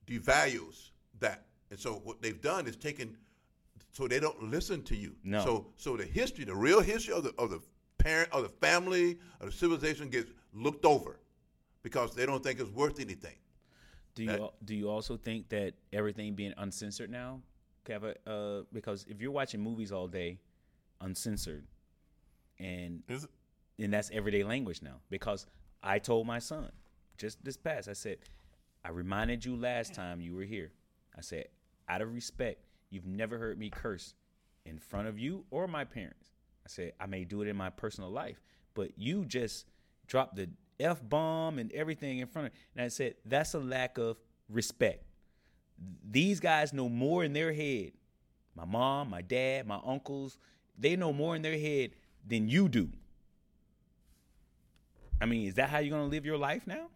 [0.06, 1.46] devalues that.
[1.74, 3.16] And so what they've done is taken,
[3.90, 5.16] so they don't listen to you.
[5.24, 5.44] No.
[5.44, 7.60] So so the history, the real history of the of the
[7.98, 11.18] parent of the family of the civilization gets looked over
[11.82, 13.34] because they don't think it's worth anything.
[14.14, 17.40] Do you al- do you also think that everything being uncensored now,
[17.84, 18.14] Kava?
[18.24, 20.38] Uh, because if you're watching movies all day,
[21.00, 21.66] uncensored,
[22.60, 23.30] and Is it?
[23.80, 25.00] and that's everyday language now.
[25.10, 25.44] Because
[25.82, 26.70] I told my son
[27.18, 28.18] just this past, I said,
[28.84, 30.70] I reminded you last time you were here.
[31.18, 31.46] I said,
[31.88, 34.14] out of respect, you've never heard me curse
[34.64, 36.30] in front of you or my parents.
[36.64, 38.40] I said, I may do it in my personal life,
[38.74, 39.66] but you just
[40.06, 40.48] dropped the
[40.80, 44.16] F bomb and everything in front of and I said, that's a lack of
[44.48, 45.04] respect.
[46.08, 47.92] These guys know more in their head.
[48.56, 50.38] My mom, my dad, my uncles,
[50.78, 51.90] they know more in their head
[52.26, 52.88] than you do.
[55.20, 56.88] I mean, is that how you're gonna live your life now?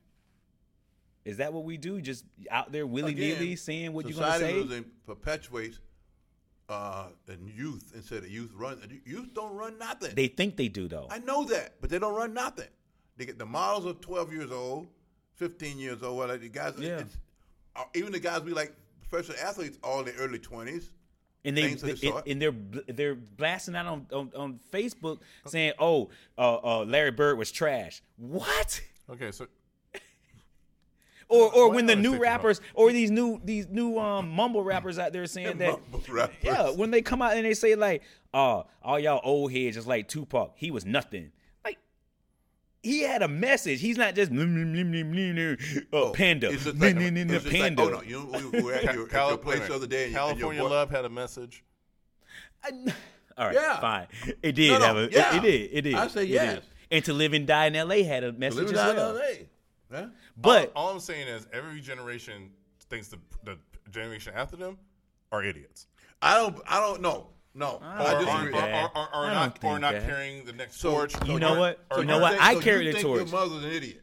[1.29, 2.01] Is that what we do?
[2.01, 4.61] Just out there willy nilly Again, saying what you're gonna society say?
[4.65, 5.79] losing perpetuates
[6.69, 8.79] uh, and youth instead of youth run.
[9.05, 10.15] Youth don't run nothing.
[10.15, 11.07] They think they do though.
[11.11, 12.69] I know that, but they don't run nothing.
[13.17, 14.87] They get the models are 12 years old,
[15.37, 16.19] 15 years old.
[16.19, 16.99] Well, the guys, Yeah.
[17.01, 17.17] it's,
[17.77, 18.73] uh, even the guys we like
[19.09, 20.91] professional athletes, all in their early 20s.
[21.45, 22.27] and they, things of the they- sort.
[22.27, 22.55] and they're
[22.89, 28.03] they're blasting out on, on, on Facebook saying, "Oh, uh, uh, Larry Bird was trash."
[28.17, 28.81] What?
[29.11, 29.47] Okay, so
[31.31, 34.31] Or or Why when the new stick to rappers or these new these new um
[34.31, 35.79] mumble rappers out there saying that
[36.43, 39.87] yeah when they come out and they say like oh all y'all old heads just
[39.87, 41.31] like Tupac he was nothing
[41.67, 41.77] like
[42.83, 46.97] he had a message he's not just blim, blim, blim, uh, panda It's just like,
[46.97, 49.37] blim, blim, it's just like, panda oh no, you we were at your, at your
[49.37, 50.07] place the other day.
[50.07, 51.63] And, California and Love had a message.
[52.65, 52.71] I-
[53.37, 53.81] all right Yeah.
[53.81, 54.07] fine
[54.43, 55.37] it did No, no, have a, yeah.
[55.37, 56.55] it, did it did I say yes.
[56.55, 56.63] did.
[56.91, 58.03] and to live and die in L.A.
[58.03, 59.49] had a message living as down well in L.A.
[59.91, 60.07] Huh?
[60.41, 62.51] But all, all I'm saying is every generation
[62.89, 63.59] thinks the the
[63.91, 64.79] generation after them
[65.33, 65.87] are idiots.
[66.23, 67.29] I don't, I don't know.
[67.55, 68.53] No, I I Or, don't or, disagree.
[68.53, 68.91] think or, that.
[68.95, 70.07] or, or, I don't or not that.
[70.07, 71.13] carrying the next So- torch.
[71.13, 71.85] so You know what?
[71.91, 72.31] or You know you what?
[72.33, 73.31] think- I so carry you the think torch.
[73.31, 74.03] Your mother's an idiot.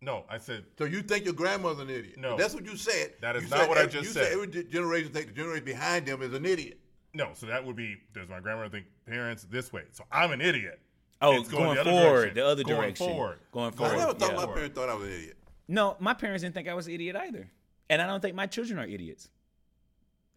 [0.00, 2.18] No, I said So you think your grandmother's an idiot?
[2.18, 2.36] No.
[2.36, 3.14] that's what you said.
[3.20, 4.32] That is You not said what I every- just you said.
[4.32, 6.78] Every generation think the generation behind them is an idiot.
[7.14, 7.30] no.
[7.34, 9.84] So that would be does my grandmother think parents this way?
[9.92, 10.80] So I'm an idiot.
[11.22, 12.34] Oh It's going, the other forward direction.
[12.34, 13.38] the other Going direction forward.
[13.52, 14.36] going I forward never thought yeah.
[14.46, 15.36] my parents thought I was an idiot.
[15.68, 17.48] No, my parents didn't think I was an idiot either.
[17.88, 19.28] And I don't think my children are idiots.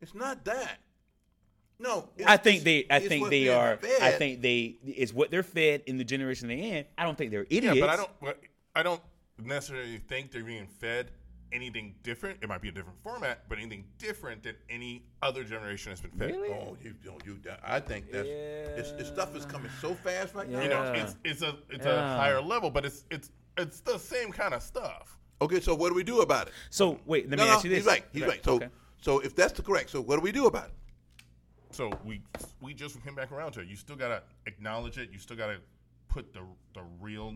[0.02, 0.78] It's not that.
[1.78, 4.02] No, I think they I think they they're fed.
[4.02, 6.86] I think they it's what they're fed in the generation they're in.
[6.98, 7.76] I don't think they're idiots.
[7.76, 8.10] Yeah, but I don't.
[8.21, 8.39] but
[8.74, 9.02] I don't
[9.43, 11.12] necessarily think they're being fed
[11.56, 12.39] anything different.
[12.41, 16.12] It might be a different format, but anything different than any other generation has been
[16.12, 16.32] fed.
[16.32, 16.50] Really?
[16.50, 17.26] Oh, you don't.
[17.26, 17.39] You.
[17.63, 18.28] I think that's.
[18.28, 20.62] It's, this stuff is coming so fast right now.
[20.62, 22.13] You know, it's it's a it's Yeah.
[22.13, 25.18] a higher level, but it's it's it's the same kind of stuff.
[25.41, 26.54] Okay, so what do we do about it?
[26.70, 27.80] So wait, let no, me no, ask you this.
[27.80, 28.06] he's right.
[28.12, 28.46] He's Okay, right.
[28.46, 28.68] So, okay.
[29.02, 30.74] so if that's the correct, so what do we do about it?
[31.72, 32.22] So we
[32.62, 33.68] we just came back around to it.
[33.68, 35.10] You still gotta acknowledge it.
[35.12, 35.58] You still gotta
[36.08, 36.41] put the
[36.74, 37.36] the real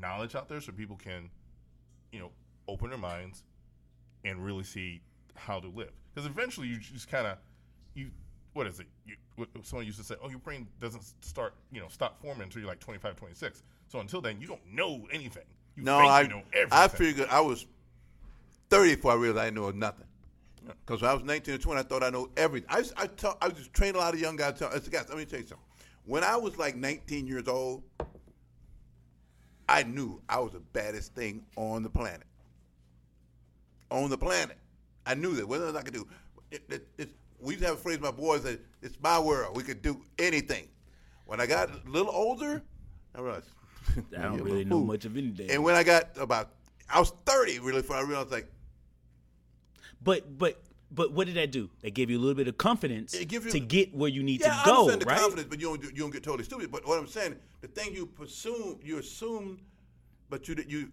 [0.00, 1.28] knowledge out there so people can,
[2.12, 2.30] you know,
[2.68, 3.44] open their minds
[4.24, 5.02] and really see
[5.34, 5.90] how to live.
[6.14, 7.38] Because eventually you just kind of
[7.94, 8.10] you
[8.52, 8.86] what is it?
[9.06, 12.42] You, what someone used to say, "Oh, your brain doesn't start, you know, stop forming
[12.42, 15.44] until you're like 25, 26." So until then, you don't know anything.
[15.76, 16.68] You No, think I you know everything.
[16.70, 17.66] I figured I was
[18.68, 20.06] thirty before I realized I didn't know nothing.
[20.86, 22.68] Because when I was nineteen or twenty, I thought I know everything.
[22.70, 24.58] I just, I, tell, I just trained a lot of young guys.
[24.58, 25.66] Tell, guys, let me tell you something.
[26.04, 27.82] When I was like nineteen years old,
[29.68, 32.22] I knew I was the baddest thing on the planet.
[33.92, 34.56] On the planet,
[35.04, 35.46] I knew that.
[35.46, 36.06] What else I could do?
[36.50, 37.98] It, it, it's- we used to have a phrase.
[38.00, 39.56] My boys said, "It's my world.
[39.56, 40.68] We could do anything."
[41.26, 42.62] When I got a little older,
[43.16, 43.48] I realized
[44.16, 45.50] I don't really know much of anything.
[45.50, 46.52] And when I got about,
[46.88, 48.46] I was 30 really before I realized like,
[50.02, 50.62] But but
[50.92, 51.68] But what did that do?
[51.82, 54.40] That gave you a little bit of confidence It you- to get where you need
[54.40, 55.20] Yeah, to I go, understand the right?
[55.20, 56.70] confidence, but you don't you don't get totally stupid.
[56.70, 59.60] But what I'm saying, the thing you presume, you assume,
[60.30, 60.92] but you you,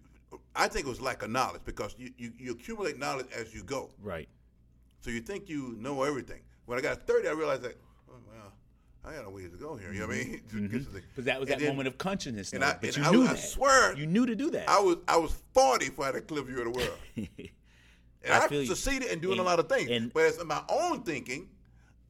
[0.54, 3.62] I think it was lack of knowledge because you, you, you accumulate knowledge as you
[3.64, 3.90] go.
[4.02, 4.28] Right.
[5.00, 6.40] So you think you know everything.
[6.66, 7.76] When I got 30, I realized that,
[8.10, 8.52] oh, well,
[9.04, 9.92] I got a ways to go here.
[9.92, 10.40] You know what I mean?
[10.52, 10.66] Mm-hmm.
[10.66, 11.08] To get to the- mm-hmm.
[11.16, 12.52] But that was and that then moment of consciousness.
[12.52, 13.38] and though, I- but and you I- knew I that.
[13.38, 14.68] swear- you knew to do that.
[14.68, 16.98] I was I was 40 before I had a clear view of the world.
[18.22, 19.88] And I I, succeeded in doing And- a lot of things.
[19.90, 21.48] and- but as in my own thinking,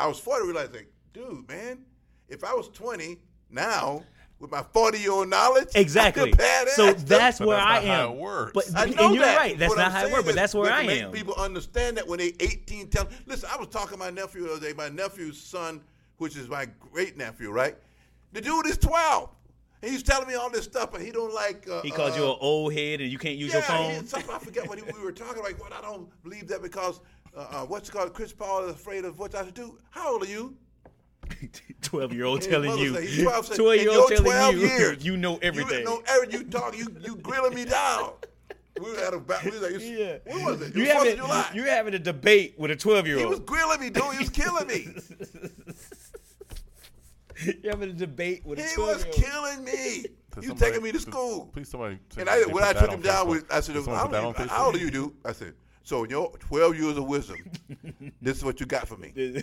[0.00, 1.84] I was 40 realizing, dude, man,
[2.28, 3.18] if I was 20
[3.48, 4.02] now
[4.40, 6.22] with my 40 year old knowledge, exactly.
[6.22, 8.12] I could badass So that's But where that's I not how am.
[8.14, 8.52] it works.
[8.54, 9.36] But I and you're that.
[9.36, 9.58] right.
[9.58, 10.24] That's What not I'm how it works.
[10.24, 11.12] But that's where I am.
[11.12, 13.06] People understand that when they 18, tell.
[13.26, 14.72] Listen, I was talking to my nephew the other day.
[14.72, 15.82] My nephew's son,
[16.16, 17.76] which is my great nephew, right?
[18.32, 19.30] The dude is 12.
[19.82, 21.66] And he's telling me all this stuff, but he don't like.
[21.68, 23.90] Uh, He calls uh, you an old head and you can't use yeah, your phone.
[24.02, 25.58] he- something I forget what he, we were talking about.
[25.58, 27.00] What I don't believe that because
[27.36, 28.12] uh, uh, what's it called?
[28.12, 29.78] Chris Paul is afraid of what I should do.
[29.90, 30.54] How old are you?
[31.82, 32.94] Twelve year old telling you.
[32.94, 34.60] say, 12, say, 12 year old telling 12 you.
[34.66, 35.78] years, You know everything.
[35.80, 36.76] You know every you talk.
[36.76, 38.12] You you grilling me down.
[38.80, 39.44] We were at a back.
[39.44, 40.18] We was like, yeah.
[40.24, 40.68] what was it?
[40.70, 41.50] It You was having July.
[41.54, 43.24] you're having a debate with a twelve year old.
[43.24, 44.04] He was grilling me, dude.
[44.12, 44.86] He was killing me.
[47.62, 49.02] You're having a debate with a 12 year old.
[49.02, 50.04] He was killing me.
[50.32, 51.46] To He somebody- taking me to to- school.
[51.52, 51.98] Please, somebody.
[52.18, 53.30] And I, when I took him down, Facebook.
[53.30, 54.48] with, I said, how, put that on old- Facebook?
[54.48, 55.12] how old are you, dude?
[55.24, 55.54] I said,
[55.90, 57.36] so in your 12 years of wisdom,
[58.22, 59.12] this is what you got for me.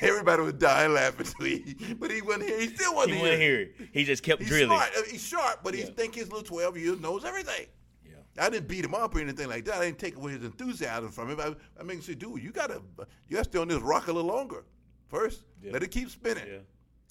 [0.00, 2.60] Everybody was dying laughing, to me, but he wasn't here.
[2.60, 3.36] He still wasn't he here.
[3.38, 3.74] hear it.
[3.92, 4.68] He just kept He's drilling.
[4.68, 4.90] smart.
[4.96, 5.86] Uh, He's sharp, but he Yeah.
[5.96, 7.66] think his little 12 years knows everything.
[8.06, 8.12] Yeah.
[8.44, 9.74] I didn't beat him up or anything like that.
[9.80, 11.40] I didn't take away his enthusiasm from him.
[11.40, 12.80] I, I him say, dude, you gotta,
[13.28, 14.64] you gotta stay on this rock a little longer.
[15.08, 15.72] First, Yeah.
[15.72, 16.44] let it keep spinning.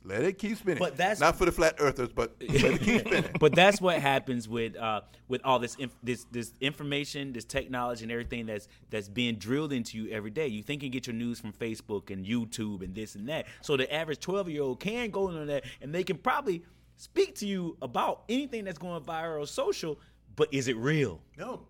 [0.03, 0.79] Let it keep spinning.
[0.79, 3.31] But that's- not for the flat earthers, but let it keep spinning.
[3.39, 8.03] but that's what happens with uh, with all this inf- this this information, this technology,
[8.03, 10.47] and everything that's that's being drilled into you every day.
[10.47, 13.47] You think you get your news from Facebook and YouTube and this and that.
[13.61, 16.63] So the average twelve year old can go on that, and they can probably
[16.95, 19.99] speak to you about anything that's going viral or social.
[20.35, 21.19] But is it real?
[21.37, 21.65] no.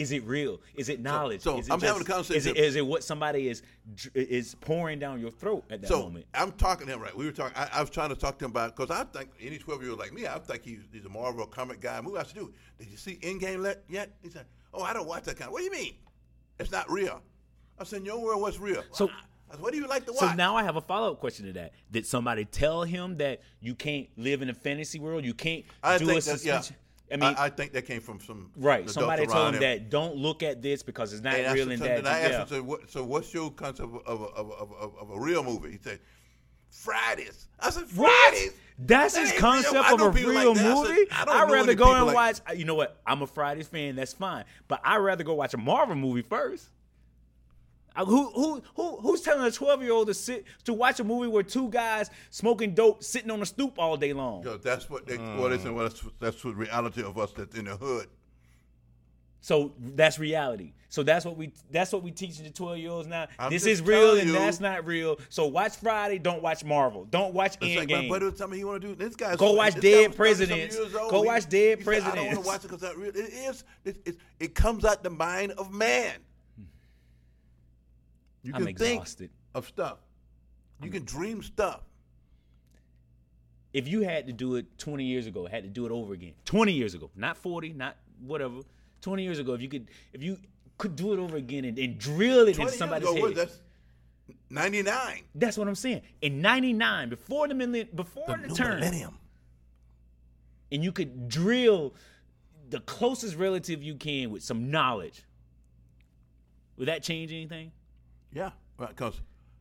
[0.00, 0.60] Is it real?
[0.74, 1.42] Is it knowledge?
[1.42, 3.62] so is it I'm having a conversation- Is it, is it what somebody is
[4.14, 6.26] is pouring down your throat at that So moment?
[6.32, 7.14] I'm talking to him right.
[7.16, 7.56] We were talking.
[7.56, 9.90] I, I was trying to talk to him about because I think any 12 year
[9.90, 12.00] old like me, I think he's, he's a Marvel comic guy.
[12.00, 12.52] Movie I said, do.
[12.78, 14.10] did you see Endgame let, yet?
[14.22, 15.50] He said, oh, I don't watch that kind.
[15.52, 15.94] What do you mean?
[16.58, 17.20] It's not real.
[17.78, 18.82] I said, in your world, what's real?
[18.92, 19.10] So-
[19.50, 20.20] I said, what do you like to watch?
[20.20, 21.72] So now I have a follow up question to that.
[21.90, 25.24] Did somebody tell him that you can't live in a fantasy world?
[25.24, 26.62] You can't I do a that, yeah.
[27.12, 28.88] I mean, I, think that came from some right?
[28.88, 31.82] Somebody told him that don't look at this because it's not And I real and
[31.82, 32.06] that.
[32.06, 32.40] I asked yeah.
[32.42, 35.72] him, so, what, so what's your concept of, of, of, of, a real movie?
[35.72, 35.98] He said,
[36.70, 37.48] Fridays.
[37.58, 38.32] I said, What?
[38.32, 38.52] Fridays?
[38.78, 39.52] That's That his ain't real.
[39.52, 40.58] concept of a real like.
[40.58, 41.06] I movie.
[41.10, 42.40] I I'd rather go and like- watch.
[42.56, 43.00] You know what?
[43.06, 43.96] I'm a Fridays fan.
[43.96, 46.70] That's fine, but I'd rather go watch a Marvel movie first.
[47.96, 51.04] Uh, Who who who who's telling a 12 year old to sit to watch a
[51.04, 54.44] movie where two guys smoking dope sitting on a stoop all day long?
[54.44, 57.64] Yo, that's what they, what is, and what that's, the reality of us that's in
[57.64, 58.06] the hood.
[59.40, 60.74] So that's reality.
[60.88, 63.28] So that's what we that's what we teaching the 12 year olds now.
[63.38, 64.32] I'm this is real and you.
[64.34, 65.18] that's not real.
[65.28, 67.04] So watch Friday, don't watch Marvel.
[67.04, 68.08] Don't watch It's like my Endgame.
[68.08, 69.36] buddy was telling me he want to do this guy.
[69.36, 70.76] Go watch Dead Presidents.
[70.76, 72.82] Go watch Dead he said, I don't want to watch it because.
[72.82, 73.64] It is.
[73.84, 76.14] It, it, it comes out the mind of man.
[78.42, 79.04] You I'm can think
[79.54, 79.98] of stuff.
[80.82, 81.82] You can dream stuff.
[83.72, 86.32] if you had to do it 20 years ago, had to do it over again.
[86.44, 88.60] 20 years ago, not 40, not whatever.
[89.02, 90.38] 20 years ago, if you could, if you
[90.78, 93.22] could do it over again and, and drill it into somebody's ago, head.
[93.22, 93.60] what, that's
[94.48, 95.22] ninety nine.
[95.34, 96.02] That's what I'm saying.
[96.22, 99.18] In '99, before the millenn- before the, turn, millennium.
[100.72, 101.94] and you could drill
[102.70, 105.22] the closest relative you can with some knowledge.
[106.76, 107.72] Would that change anything?
[108.32, 109.20] Yeah, because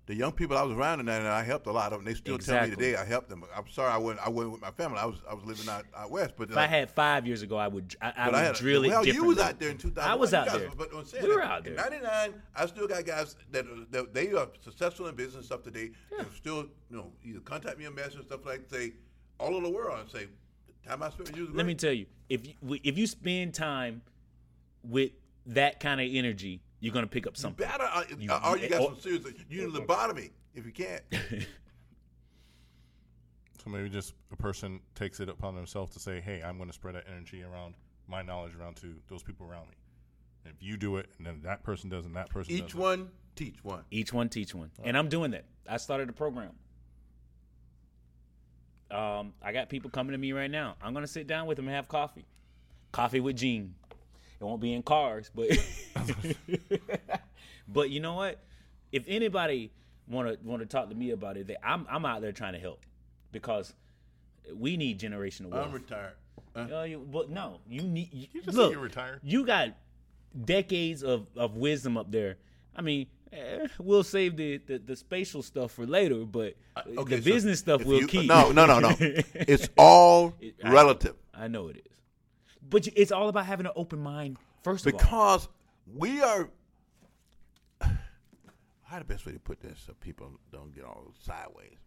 [0.10, 2.06] the young people I was around in that, and I helped a lot of them.
[2.06, 3.44] They still tell me today I helped them.
[3.56, 4.18] I'm sorry I went.
[4.26, 4.98] I went with my family.
[4.98, 7.44] I was I was living out, out west, but If I uh, had five years
[7.44, 9.70] ago, I would I, I would I had, drill it well, you was out there
[9.70, 10.10] in 2000.
[10.10, 10.68] I was out there.
[10.76, 11.90] But I'm saying We were out in there.
[11.92, 15.92] '99, I still got guys that, that they are successful in business stuff today.
[16.18, 18.94] And still, you know, either contact me a message and stuff like say
[19.40, 20.28] all over the world and say,
[20.82, 22.54] "The time I spent with you Let me tell you, if you,
[22.84, 24.02] if you spend time
[24.84, 25.12] with
[25.46, 27.66] that kind of energy, you're gonna pick up something.
[27.68, 29.26] Better, uh, You- uh, or you got or- some serious.
[29.50, 31.04] You need lobotomy if you can't.
[33.62, 36.74] So maybe just a person takes it upon themselves to say, "Hey, I'm going to
[36.74, 37.76] spread that energy around,
[38.08, 39.76] my knowledge around to those people around me."
[40.46, 42.76] And if you do it, and then that person does, and that person Each does
[42.76, 43.84] one teach one.
[43.92, 45.44] Each one teach one, and I'm doing that.
[45.68, 46.52] I started a program.
[48.92, 50.76] Um, I got people coming to me right now.
[50.82, 52.26] I'm gonna sit down with them and have coffee.
[52.94, 53.76] Coffee with Gene.
[54.40, 55.50] It won't be in cars, but
[57.68, 58.40] But you know what?
[58.92, 59.72] If anybody
[60.08, 62.54] want to want to talk to me about it, they, I'm I'm out there trying
[62.54, 62.82] to help
[63.32, 63.74] because
[64.56, 65.68] we need generational wealth.
[65.68, 66.14] I'm retired.
[66.56, 66.68] Huh?
[66.80, 68.10] Uh, you, but no, you need.
[68.12, 69.20] You, You just look, you're retired.
[69.24, 69.70] You got
[70.46, 72.38] decades of, of wisdom up there.
[72.76, 76.56] I mean, eh, we'll save the, the, the spatial stuff for later, but
[76.98, 78.28] Okay, the so business stuff we'll you- keep.
[78.28, 78.96] No, no, no, no.
[79.00, 80.34] it's all
[80.64, 81.84] I- relative I know it is,
[82.70, 84.38] but it's all about having an open mind.
[84.64, 85.48] First of all, because
[85.96, 86.50] we are.
[87.82, 91.78] How the best way to put this so people don't get all sideways?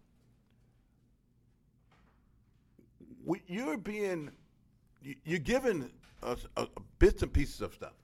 [3.24, 4.30] We, you're being,
[5.02, 5.90] you- you're given
[6.22, 7.94] us a, a bits and pieces of stuff,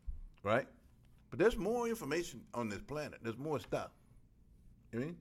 [0.43, 0.67] right?
[1.31, 3.19] But there's more information on this planet.
[3.23, 3.91] There's more stuff.
[4.93, 5.17] You mean?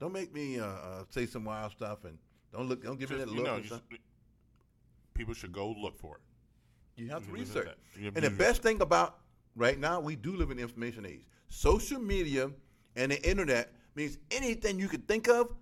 [0.00, 2.18] Don't make me uh, uh, say some wild stuff and
[2.52, 2.82] don't look.
[2.82, 3.62] Don't give me that look.
[3.62, 3.82] you stuff.
[5.14, 6.22] People should go look for it.
[7.00, 7.68] You have to You research.
[8.02, 9.18] have And the best thing about
[9.56, 11.26] right now, we do live in the information age.
[11.48, 12.50] Social media
[12.96, 15.54] and the internet means anything you could think of,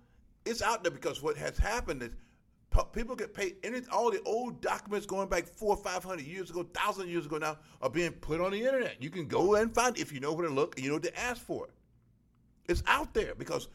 [0.45, 2.11] it's out there because what has happened is
[2.93, 3.57] people get paid.
[3.63, 7.25] Any, all the old documents going back four or five hundred years ago, thousand years
[7.25, 9.01] ago now, are being put on the internet.
[9.01, 10.95] You can go and find it if you know where to look and you know
[10.95, 11.71] what to ask for it.
[12.67, 13.67] It's out there because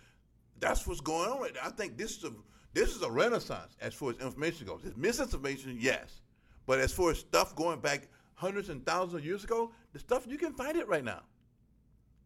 [0.59, 1.61] that's what's going on right now.
[1.65, 2.33] I think this is a
[2.75, 4.81] this is a renaissance as far as information goes.
[4.85, 6.21] It's misinformation, yes,
[6.67, 10.27] but as far as stuff going back hundreds and thousands of years ago, the stuff
[10.27, 11.23] you can find it right now.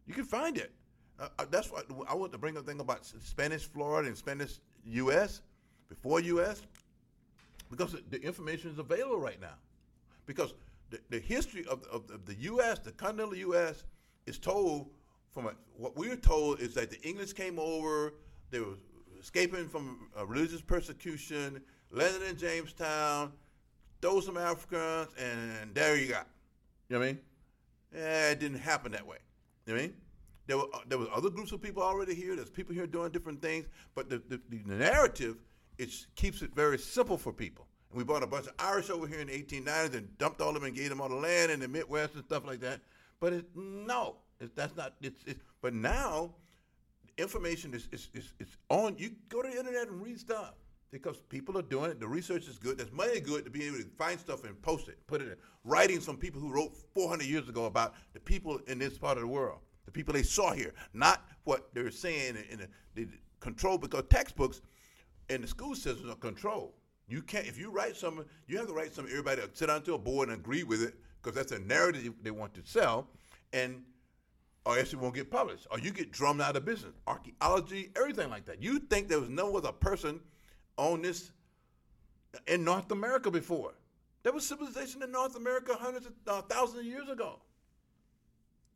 [0.05, 0.71] You can find it.
[1.19, 4.59] Uh, uh, that's what I want to bring up thing about Spanish Florida and Spanish
[4.85, 5.41] U.S.
[5.87, 6.61] before U.S.
[7.69, 9.55] because the, information is available right now.
[10.25, 10.53] Because
[10.89, 13.83] the, the history of, of, of the U.S., the continental U.S.,
[14.25, 14.89] is told
[15.31, 18.13] from a, what we're told is that the English came over,
[18.49, 18.75] they were
[19.21, 21.61] escaping from religious persecution,
[21.91, 23.31] landed in Jamestown,
[23.99, 26.27] stole some Africans, and there you got.
[26.89, 27.19] You know what I mean?
[27.95, 29.17] Eh, it didn't happen that way.
[29.65, 29.95] You know what I mean?
[30.47, 32.35] There were uh, there was other groups of people already here.
[32.35, 35.37] There's people here doing different things, but the, the, the narrative
[35.77, 37.67] it keeps it very simple for people.
[37.89, 40.49] And we brought a bunch of Irish over here in the 1890s and dumped all
[40.49, 42.81] of them and gave them all the land in the Midwest and stuff like that.
[43.19, 44.93] But it, no, it, that's not.
[45.01, 46.31] It's, it's but now
[47.21, 48.95] information is, is, is, is on.
[48.97, 50.53] You go to the internet and read stuff
[50.91, 51.99] because people are doing it.
[51.99, 52.77] The research is good.
[52.77, 55.35] There's money good to be able to find stuff and post it, put it in
[55.63, 59.21] writings from people who wrote 400 years ago about the people in this part of
[59.21, 63.07] the world, the people they saw here, not what they're saying in the, the
[63.39, 63.77] control.
[63.77, 64.61] Because textbooks
[65.29, 66.73] and the school systems are controlled.
[67.07, 69.11] You can't if you write something, you have to write something.
[69.11, 72.31] Everybody sit down to a board and agree with it because that's a narrative they
[72.31, 73.07] want to sell,
[73.53, 73.83] and
[74.65, 76.93] or else it won't get published, or you get drummed out of business.
[77.07, 78.61] Archaeology, everything like that.
[78.61, 80.19] You think there was no other person
[80.77, 81.31] on this
[82.47, 83.73] in North America before?
[84.23, 87.39] There was civilization in North America hundreds of uh, thousands of years ago.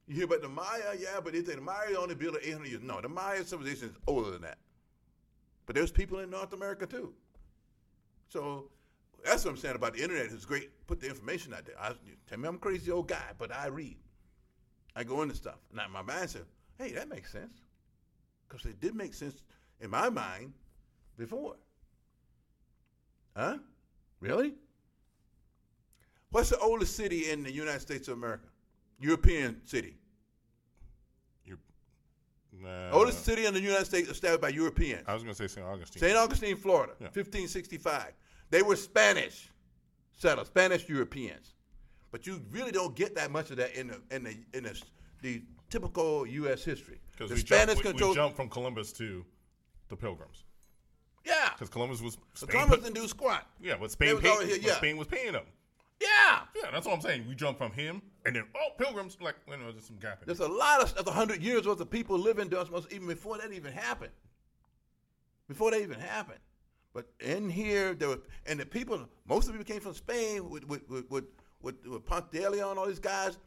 [0.08, 2.68] You hear about the Maya, yeah, but they say the Maya only built it 800
[2.68, 2.82] years.
[2.84, 4.58] No, the Maya civilization is older than that.
[5.66, 7.14] But there's people in North America too.
[8.30, 8.70] So
[9.24, 10.26] that's what I'm saying about the internet.
[10.26, 10.70] It's great.
[10.88, 11.76] Put the information out there.
[11.80, 11.94] I,
[12.28, 13.98] tell me I'm a crazy old guy, but I read.
[14.96, 15.60] I go into stuff.
[15.74, 16.46] Now my mind said,
[16.78, 17.62] "Hey, that makes sense,"
[18.48, 19.42] because it did make sense
[19.82, 20.54] in my mind
[21.18, 21.56] before.
[23.36, 23.58] Huh?
[24.22, 24.54] Really?
[26.30, 28.48] What's the oldest city in the United States of America?
[29.00, 29.98] European city.
[32.58, 35.04] Nah, oldest city in the United States established by Europeans.
[35.08, 35.66] I was going to say St.
[35.66, 36.00] Augustine.
[36.00, 36.16] St.
[36.16, 37.08] Augustine, Florida, Yeah.
[37.08, 38.14] 1565.
[38.50, 39.50] They were Spanish
[40.14, 41.55] settlers, Spanish Europeans.
[42.16, 44.82] But you really don't get that much of that in the in the in the,
[45.22, 46.64] the typical U.S.
[46.64, 47.02] history.
[47.12, 48.10] Because we, Spanish jumped, we, control.
[48.12, 49.26] we jumped from Columbus to
[49.90, 50.46] the Pilgrims.
[51.26, 53.46] yeah, Because Columbus was Spain Columbus put- did do squat.
[53.62, 54.76] yeah, but Spain was paid, here, yeah.
[54.78, 55.44] Spain was paying them.
[56.02, 57.28] Yeah, Yeah, that's what I'm saying.
[57.28, 60.28] We jumped from him, and then oh, Pilgrims, like you know, there's some gap in
[60.28, 60.48] there's there.
[60.48, 61.08] a lot of stuff.
[61.08, 64.14] A hundred years worth of people living to us most even before that even happened.
[65.50, 66.40] Before that even happened.
[66.94, 70.50] But in here, there were, and the people, most of the people came from Spain
[70.50, 71.26] with with with with,
[71.66, 73.38] with, with Ponce de all these guys.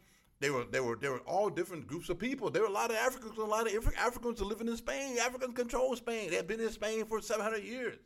[0.41, 2.51] They were they were they were all different groups of people.
[2.51, 5.17] There were a lot of Africans, a lot of Afri- Africans living in Spain.
[5.19, 6.31] Africans control Spain.
[6.31, 7.97] They had been in Spain for 700 years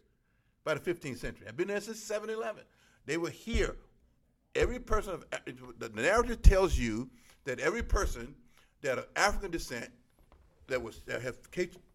[0.65, 1.47] by the 15th century.
[1.49, 2.63] I've been there since 711.
[3.05, 3.77] They were here.
[4.55, 5.25] Every person of
[5.79, 7.11] the narrative tells you
[7.45, 8.35] that every person
[8.83, 9.91] that of African descent
[10.69, 11.37] that was that have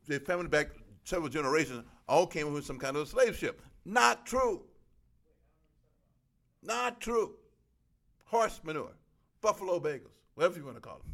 [0.08, 0.70] their family back
[1.04, 3.62] several generations all came with some kind of a slave ship.
[3.86, 4.64] Not true.
[6.62, 7.36] Not true.
[8.28, 8.92] Horse manure,
[9.42, 11.14] buffalo bagels, whatever you want to call them.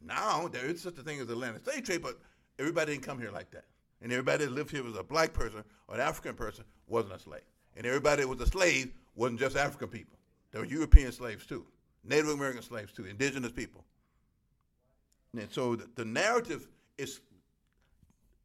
[0.00, 2.18] Now there is such a thing as Atlantic slave trade, but
[2.58, 3.64] everybody didn't come here like that.
[4.02, 7.18] And everybody that lived here was a black person or an African person wasn't a
[7.18, 7.42] slave.
[7.76, 10.16] And everybody that was a slave wasn't just African people.
[10.52, 11.66] There were European slaves too.
[12.04, 13.84] Native American slaves too, indigenous people.
[15.36, 17.20] And so the, the narrative is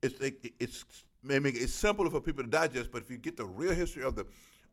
[0.02, 0.84] it's it, it's
[1.24, 4.16] maybe it's simpler for people to digest, but if you get the real history of
[4.16, 4.26] the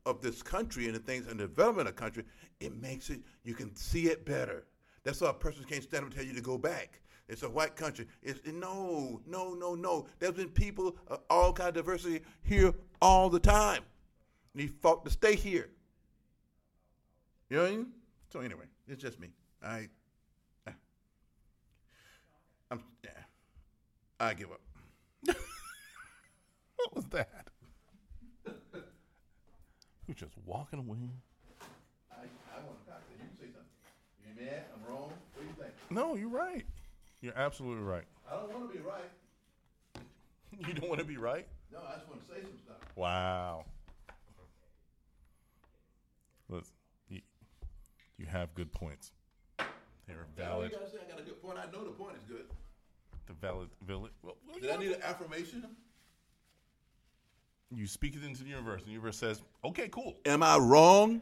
[0.08, 2.24] of this country and the things and the development of the country,
[2.60, 4.66] it makes it you can see it better.
[5.04, 7.00] That's why a person can't stand up and tell you to go back.
[7.28, 8.06] It's a white country.
[8.22, 10.06] It's no, no, no, no.
[10.18, 13.82] There's been people of all kind of diversity here all the time.
[14.54, 15.68] And he fought to stay here.
[17.50, 17.86] You know what I mean?
[18.32, 19.28] So anyway, it's just me.
[19.62, 19.88] I,
[20.66, 20.72] ah.
[22.70, 23.10] I'm, yeah,
[24.18, 24.60] I give up.
[26.78, 27.47] What was that?
[30.08, 30.96] You're just walking away.
[32.10, 33.28] I, I want to talk to you.
[33.38, 33.68] Say something.
[34.26, 34.64] You mad?
[34.74, 35.12] I'm wrong.
[35.34, 35.74] What do you think?
[35.90, 36.64] No, you're right.
[37.20, 38.04] You're absolutely right.
[38.26, 39.04] I don't want to be right.
[40.66, 41.46] You don't want to be right?
[41.70, 42.76] No, I just want to say some stuff.
[42.96, 43.66] Wow.
[46.48, 46.72] Listen,
[47.10, 47.20] you,
[48.16, 49.12] you have good points.
[50.06, 50.72] They're valid.
[50.72, 51.58] You gotta say I got a good point.
[51.58, 52.46] I know the point is good.
[53.26, 54.10] The valid, valid.
[54.22, 55.66] Well, well, Did I need an affirmation?
[57.74, 61.20] You speak it into the universe, and the universe says, "Okay, cool." Am I wrong?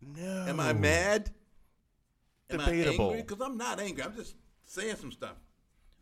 [0.00, 0.46] No.
[0.46, 1.30] Am I mad?
[2.50, 3.06] Am Debatable.
[3.06, 3.22] I angry?
[3.22, 4.02] Because I'm not angry.
[4.02, 5.36] I'm just saying some stuff.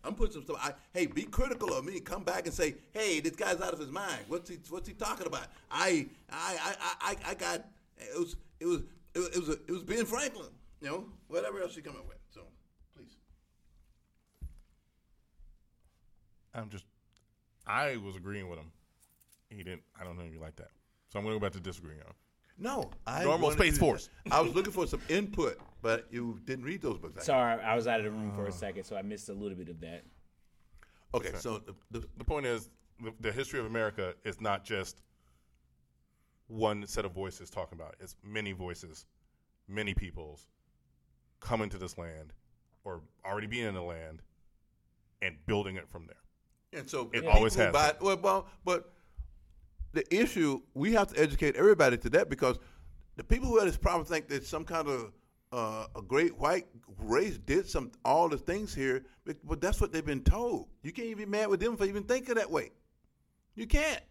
[0.05, 0.59] I'm putting some stuff.
[0.61, 1.99] I, hey, be critical of me.
[1.99, 4.21] Come back and say, hey, this guy's out of his mind.
[4.29, 5.47] What's he What's he talking about?
[5.71, 7.65] I I I I, I got
[7.99, 8.83] it was it was
[9.15, 10.51] it was it was, it was Ben Franklin.
[10.81, 12.19] You know, whatever else you come up with.
[12.33, 12.43] So
[12.97, 13.17] please.
[16.55, 16.85] I'm just.
[17.67, 18.71] I was agreeing with him.
[19.57, 19.83] He didn't.
[19.99, 20.69] I don't know if you like that.
[21.09, 22.13] So I'm going to go back to disagreeing on.
[22.59, 24.09] No, I Normal wanted Space to- Force.
[24.31, 27.25] I was looking for some input, but you didn't read those books.
[27.25, 28.51] Sorry, I was out of the room for a oh.
[28.51, 30.05] second, so I missed a little bit of that.
[31.15, 32.71] Okay, so the, the, The point is,
[33.03, 35.03] the, the history of America is not just
[36.49, 37.99] one set of voices talking about it.
[38.05, 39.05] It's many voices,
[39.69, 40.47] many peoples
[41.41, 42.33] coming to this land
[42.85, 44.23] or already being in the land
[45.23, 46.81] and building it from there.
[46.81, 48.05] And so It people always who has buy- been.
[48.07, 48.93] well, well, but
[49.97, 52.59] the issue we have to educate everybody to that because
[53.17, 55.13] the people who have this problem think that some kind of
[55.53, 56.67] uh, a great white
[56.99, 60.69] race did some all the things here, but, but that's what they've been told.
[60.83, 62.71] You can't even be mad with them for even thinking that way.
[63.55, 64.03] You can't.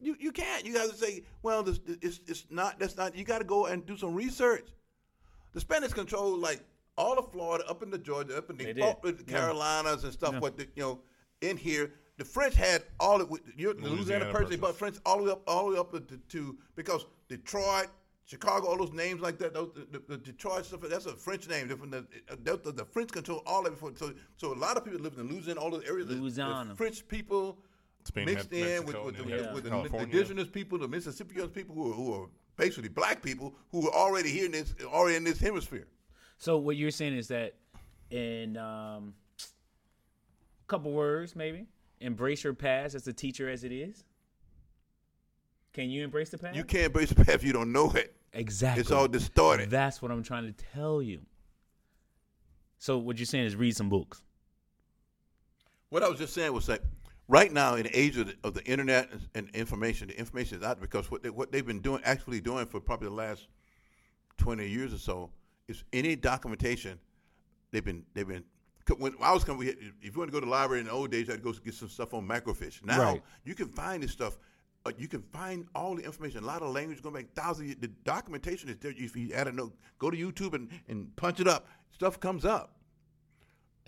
[0.00, 0.64] You you can't.
[0.64, 2.78] You got to say, well, this, it's it's not.
[2.78, 3.16] That's not.
[3.16, 4.68] You got to go and do some research.
[5.54, 6.62] The Spanish controlled like
[6.96, 9.38] all of Florida, up into Georgia, up in the, up in the Yeah.
[9.38, 10.34] Carolinas and stuff.
[10.34, 10.40] Yeah.
[10.40, 11.00] What the, you know,
[11.40, 14.60] in here, the French had all of your the Louisiana Louisiana Purchase, Purchase.
[14.60, 17.86] but French all the way up, all the way up to, to because Detroit,
[18.26, 19.54] Chicago, all those names like that.
[19.54, 20.80] Those, the, the Detroit stuff.
[20.82, 21.68] That's a French name.
[21.68, 21.92] Different.
[21.92, 23.98] The, the, the French control all of it.
[23.98, 26.08] So so a lot of people live in Louisiana, all those areas.
[26.08, 26.74] the- the Louisiana.
[26.76, 27.58] French people.
[28.04, 30.06] Spain mixed had in with, Mexico with, the, and then with the California.
[30.06, 34.30] indigenous people, the Mississippians people who are, who are basically black people who are already
[34.30, 35.86] here in this, already in this hemisphere.
[36.38, 37.56] So what you're saying is that,
[38.10, 41.66] in um, a couple words, maybe
[42.00, 44.04] embrace your past as a teacher as it is.
[45.72, 46.56] Can you embrace the past?
[46.56, 48.14] You can't embrace the path if you don't know it.
[48.32, 48.80] Exactly.
[48.80, 49.70] It's all distorted.
[49.70, 51.20] That's what I'm trying to tell you.
[52.78, 54.22] So what you're saying is read some books.
[55.90, 56.82] What I was just saying was that
[57.28, 60.64] right now in the age of the, of the internet and, information, the information is
[60.64, 63.48] out because what they, what they've been doing, actually doing for probably the last
[64.36, 65.30] twenty years or so,
[65.66, 66.98] is any documentation
[67.70, 68.44] they've been they've been.
[68.96, 70.86] When I was coming, we had- if you want to go to the library in
[70.86, 72.84] the old days, you had to go get some stuff on microfiche.
[72.84, 73.22] Now Right.
[73.44, 74.38] you can find this stuff.
[74.86, 76.42] Uh, you can find all the information.
[76.44, 77.62] A lot of language going back thousands.
[77.62, 77.78] of years.
[77.80, 78.92] The documentation is there.
[78.96, 81.68] If you add a note, go to YouTube and, and punch it up.
[81.92, 82.76] Stuff comes up.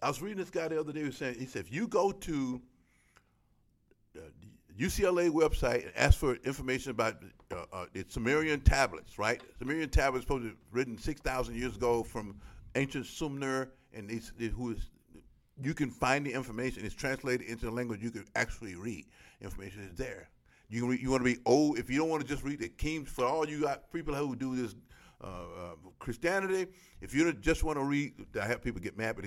[0.02, 1.86] I was reading this guy the other day who was saying he said if you
[1.86, 2.60] go to
[4.16, 4.20] uh,
[4.76, 7.22] the UCLA website and ask for information about
[7.52, 9.40] uh, uh, the Sumerian tablets, right?
[9.58, 12.40] Sumerian tablets supposed to be written six thousand years ago from
[12.76, 14.90] ancient Sumer, and these who is
[15.62, 16.84] you can find the information.
[16.84, 19.06] It's translated into the language you can actually read.
[19.40, 20.28] Information is there.
[20.68, 22.60] You can read, you want to be old if you don't want to just read
[22.60, 23.08] the Kings.
[23.08, 24.74] For all you got people who do this
[25.22, 26.66] uh, uh, Christianity,
[27.00, 29.26] if you don't just want to read, I have people get mad, but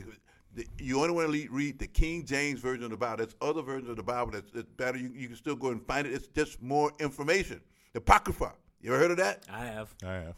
[0.55, 3.17] the, you only want to read, read the King James version of the Bible.
[3.17, 4.97] There's other versions of the Bible that's, that's better.
[4.97, 6.13] You, you can still go and find it.
[6.13, 7.61] It's just more information.
[7.93, 8.53] The Apocrypha.
[8.81, 9.43] You ever heard of that?
[9.51, 9.93] I have.
[10.03, 10.35] I have.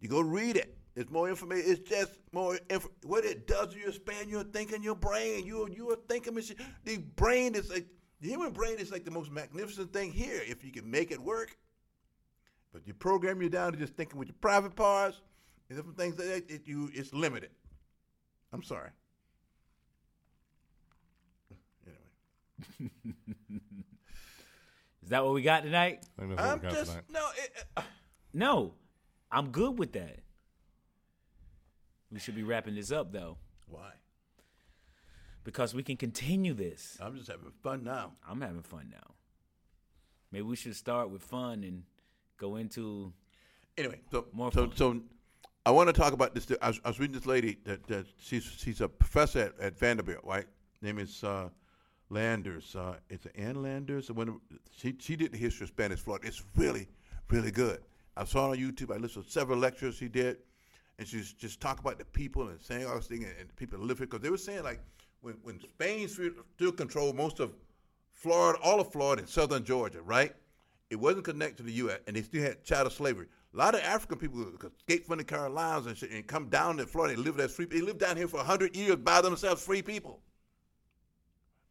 [0.00, 0.76] You go read it.
[0.96, 1.70] It's more information.
[1.70, 2.88] It's just more info.
[3.04, 5.46] What it does to you expand your thinking, your brain.
[5.46, 6.56] You you are thinking machine.
[6.84, 7.86] The brain is like
[8.22, 11.20] the human brain is like the most magnificent thing here if you can make it
[11.20, 11.54] work.
[12.72, 15.20] But you program you down to just thinking with your private parts
[15.68, 16.50] and different things like that.
[16.54, 17.50] It, you it's limited.
[18.54, 18.90] I'm sorry.
[22.80, 22.92] Anyway,
[25.02, 26.06] Is that what we got tonight?
[26.18, 27.04] I think that's what I'm got just tonight.
[27.10, 27.28] no.
[27.36, 27.82] It, uh,
[28.32, 28.74] No.
[29.30, 30.20] I'm good with that.
[32.12, 33.36] We should be wrapping this up though,
[33.68, 33.90] Why?
[35.44, 36.98] because we can continue this.
[37.00, 38.12] I'm just having fun now.
[38.28, 39.14] I'm having fun now.
[40.32, 41.84] Maybe we should start with fun and
[42.36, 43.12] go into.
[43.78, 44.76] Anyway, so More so fun.
[44.76, 45.00] so
[45.64, 46.46] I want to talk about this.
[46.62, 49.78] I was, I was reading this lady that, that she's she's a professor at, at
[49.78, 50.46] Vanderbilt, right?
[50.82, 51.48] Name is uh,
[52.10, 52.74] Landers.
[52.76, 54.10] Uh, it's Ann Landers.
[54.10, 54.40] When
[54.70, 56.26] she she did the history of Spanish Florida.
[56.28, 56.88] It's really
[57.30, 57.80] really good.
[58.16, 58.94] I saw it on YouTube.
[58.94, 60.38] I listened to several lectures she did,
[60.98, 63.78] and she's just talk about the people and saying all this thing and, and people
[63.78, 64.80] live here because they were saying like
[65.20, 67.52] when when Spain still controlled most of
[68.12, 70.34] Florida, all of Florida and southern Georgia, right?
[70.88, 71.98] It wasn't connected to the U.S.
[72.06, 73.26] and they still had chattel slavery.
[73.52, 74.46] A lot of African people
[74.78, 77.16] escaped from the Carolinas and, and come down to Florida.
[77.16, 77.66] They lived as free.
[77.66, 80.20] They lived down here for hundred years by themselves, free people.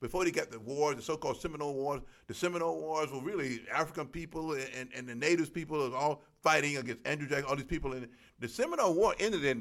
[0.02, 4.08] Before they got the wars, the so-called Seminole Wars, the Seminole Wars were really African
[4.08, 7.66] people and, and, and the natives people was all fighting against Andrew Jackson, all these
[7.66, 7.94] people.
[7.94, 9.58] And the Seminole War ended in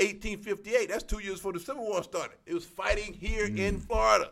[0.00, 0.88] 1858.
[0.88, 2.38] That's two years before the Civil War started.
[2.46, 4.30] It was fighting here in Florida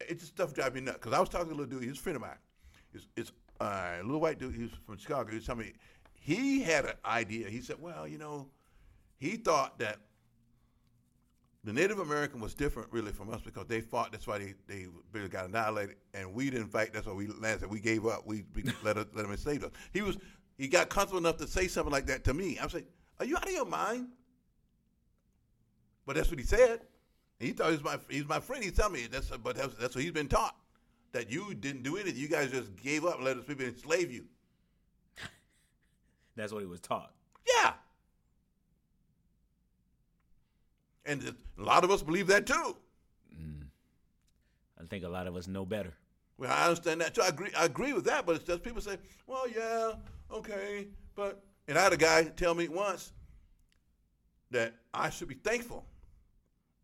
[0.00, 0.96] It's just stuff drives me nuts.
[0.96, 2.38] Because I was talking to a little dude, he's a friend of mine.
[2.94, 5.28] It's, it's uh, a little white dude, he's from Chicago.
[5.28, 5.72] He was telling me
[6.14, 7.50] he had an idea.
[7.50, 8.48] He said, well, you know,
[9.18, 9.98] he thought that
[11.66, 14.12] the Native American was different really from us because they fought.
[14.12, 16.92] That's why they, they really got annihilated, and we didn't fight.
[16.92, 17.68] That's why we landed.
[17.68, 18.24] We gave up.
[18.24, 19.72] We, we let, us, let them enslave us.
[19.92, 20.16] He was
[20.56, 22.56] he got comfortable enough to say something like that to me.
[22.62, 22.86] I'm like,
[23.18, 24.06] "Are you out of your mind?"
[26.06, 26.82] But that's what he said.
[27.40, 28.62] He thought he was my he's my friend.
[28.62, 30.54] He's telling me that's but that's, that's what he's been taught.
[31.10, 32.20] That you didn't do anything.
[32.20, 34.26] You guys just gave up and let us people enslave you.
[36.36, 37.12] That's what he was taught.
[37.44, 37.72] Yeah.
[41.06, 41.22] And
[41.58, 42.76] a lot of us believe that too.
[43.32, 43.62] Mm.
[44.80, 45.94] I think a lot of us know better.
[46.38, 47.22] Well, I understand that too.
[47.22, 47.50] I agree.
[47.56, 48.26] I agree with that.
[48.26, 49.92] But it's just people say, "Well, yeah,
[50.30, 53.12] okay," but and I had a guy tell me once
[54.50, 55.84] that I should be thankful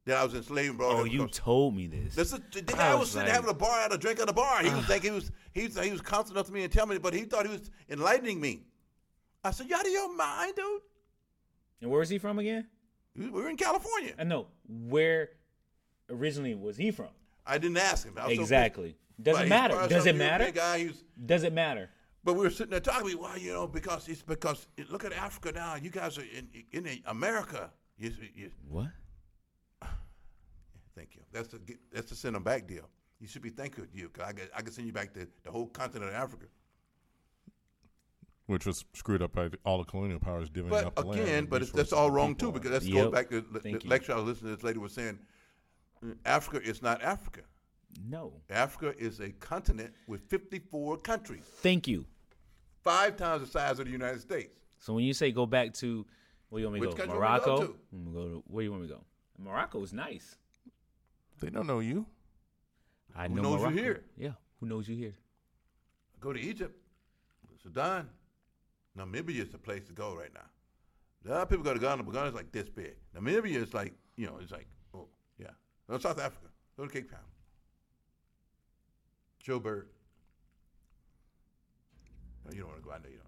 [0.05, 2.15] that I was enslaved and brought Oh, you told me this.
[2.15, 4.19] This is, the I guy was, was sitting like- having a bar, had a drink
[4.21, 4.63] at a bar.
[4.63, 6.87] He was thinking he was he was, he was constant enough to me and tell
[6.87, 8.63] me, but he thought he was enlightening me.
[9.45, 10.81] I said, "You out of your mind, dude?
[11.83, 12.69] and where is he from again?
[13.17, 14.47] We were in California." I know.
[14.69, 15.31] Where
[16.11, 17.09] originally was he from?
[17.47, 18.15] I didn't ask him.
[18.19, 18.97] I was Exactly.
[19.21, 19.87] Doesn't matter.
[19.89, 20.51] Does it matter?
[20.51, 21.91] Guy, was, Does it matter?
[22.25, 23.19] but we were sitting there talking.
[23.19, 25.75] Well, you know, because it's because look at Africa now.
[25.77, 27.71] You guys are in in America.
[27.99, 28.89] You, you, What?
[30.97, 31.23] thank you.
[31.33, 31.61] That's the
[31.93, 32.89] that's the send them back deal.
[33.21, 34.09] You should be thankful to you.
[34.09, 36.47] 'cause I can, I can send you back to the whole continent of Africa.
[38.47, 41.21] Which was screwed up by all the colonial powers divvying But up the land.
[41.23, 43.05] again, but that's all wrong too because that Yep.
[43.05, 44.57] goes back to the, the lecture I was listening to.
[44.57, 45.19] This lady was saying,
[46.05, 47.43] "Mm, Africa is not Africa.
[48.09, 48.33] No.
[48.51, 52.07] Africa is a continent with 54 countries, Thank you.
[52.83, 54.57] five times the size of the United States.
[54.79, 56.05] So when you say go back to
[56.49, 57.03] where you want me to Which go?
[57.03, 57.73] country you want me to go Morocco.
[57.73, 57.79] to?
[57.93, 59.05] I'm go to where you want me to go?
[59.39, 60.37] Morocco is nice.
[61.41, 62.07] they don't know you.
[63.15, 64.05] I Who know knows you here?
[64.17, 64.33] Yeah.
[64.61, 65.13] Who knows you here?
[66.21, 66.77] Go to Egypt,
[67.63, 68.09] Sudan,
[68.99, 70.41] Namibia is the place to go right now.
[71.25, 72.95] A lot of people go to Ghana, but Ghana's like this big.
[73.17, 75.07] Namibia is like, you know, it's like, oh,
[75.39, 75.47] yeah.
[75.89, 76.49] Go to South Africa.
[76.77, 77.21] Go to Cape Town.
[79.47, 79.85] Joburg.
[82.45, 82.93] No, you don't want to go.
[82.93, 83.27] I know you don't.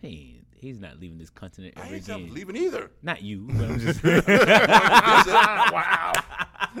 [0.00, 2.32] Hey, he's not leaving this continent I ain't again.
[2.32, 2.90] leaving either.
[3.02, 3.48] Not you.
[3.50, 6.12] But I'm just wow.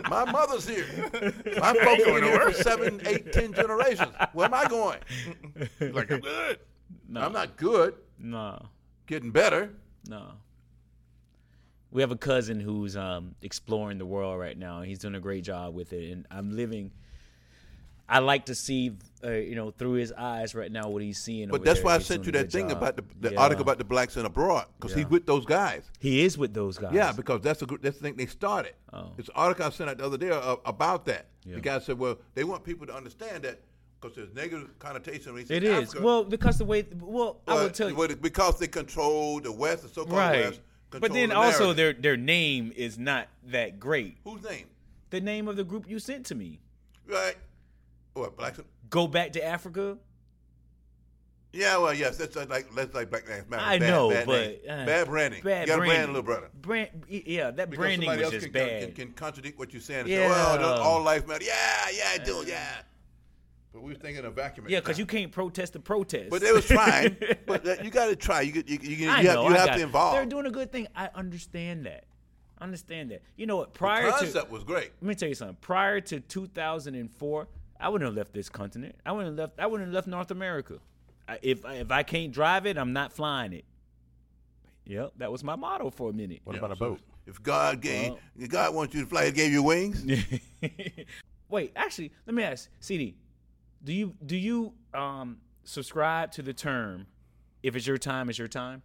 [0.08, 0.86] My mother's here.
[1.58, 4.12] My folks been here for seven, eight, ten generations.
[4.32, 4.98] Where am I going?
[5.80, 6.58] Like, I'm good.
[7.08, 7.94] No, I'm not good.
[8.18, 8.66] no,
[9.06, 9.70] Getting better.
[10.06, 10.32] no.
[11.90, 14.78] We have a cousin who's um, exploring the world right now.
[14.80, 16.90] and He's doing a great job with it, and I'm living.
[18.10, 18.92] I like to see,
[19.24, 21.48] uh, you know, through his eyes right now what he's seeing.
[21.48, 21.86] But that's there.
[21.86, 22.76] why I He's sent you that thing job.
[22.78, 23.40] about the, the Yeah.
[23.40, 25.04] article about the blacks in abroad because Yeah.
[25.04, 25.90] he's with those guys.
[25.98, 26.92] He is with those guys.
[26.94, 28.74] Yeah, because that's the gr- that's the thing they started.
[28.94, 29.12] Oh.
[29.18, 31.26] It's an article I sent out the other day uh, about that.
[31.44, 31.56] Yeah.
[31.56, 33.60] The guy said, "Well, they want people to understand that
[34.00, 35.88] because there's negative connotation when it is.
[35.88, 36.86] Africa, Well, because the way.
[37.00, 38.16] Well, I will tell you.
[38.16, 40.44] because they control the West, the so-called right.
[40.46, 40.60] West.
[40.90, 44.18] But then the also their their name is not that great.
[44.24, 44.66] whose name?
[45.10, 46.60] The name of the group you sent to me.
[47.06, 47.36] Right?
[48.14, 48.60] What blacks?
[48.90, 49.98] Go back to Africa.
[51.52, 53.62] Yeah, well, yes, that's like that's like Black Lives Matter.
[53.64, 55.42] I Bad- know, bad but uh, bad branding.
[55.42, 56.50] Bad you got to brand, little brother.
[56.60, 58.82] Brand, yeah, that Because branding was else just can, bad.
[58.82, 60.08] Can, can contradict what you're saying.
[60.08, 60.28] Yeah.
[60.28, 61.44] say, well, all life matter.
[61.44, 61.54] Yeah,
[61.92, 62.82] yeah, I do, yeah.
[63.78, 64.66] But we was thinking of vacuum.
[64.68, 66.30] yeah, because you can't protest the protest.
[66.30, 67.16] But they was trying.
[67.46, 68.40] but uh, you got to try.
[68.40, 69.82] You you you, you, you have, know, you have to it.
[69.82, 70.14] involve.
[70.14, 70.88] They're doing a good thing.
[70.96, 72.02] I understand that.
[72.58, 73.22] I understand that.
[73.36, 73.72] You know what?
[73.72, 74.90] the Prior to concept was great.
[75.00, 75.58] let me tell you something.
[75.60, 77.48] Prior to 2004,
[77.78, 78.96] I wouldn't have left this continent.
[79.06, 79.60] I wouldn't have left.
[79.60, 80.78] I wouldn't have left North America.
[81.28, 83.64] I- if if I can't drive it, I'm not flying it.
[84.86, 86.40] Yep, that was my motto for a minute.
[86.42, 87.00] What Yeah, about a boat?
[87.28, 90.04] If God gave, Well- if God wants you to fly, He gave you wings.
[91.50, 93.14] Wait, actually, let me ask, CD,
[93.82, 97.06] do you do you um subscribe to the term
[97.62, 98.82] if it's your time, it's your time?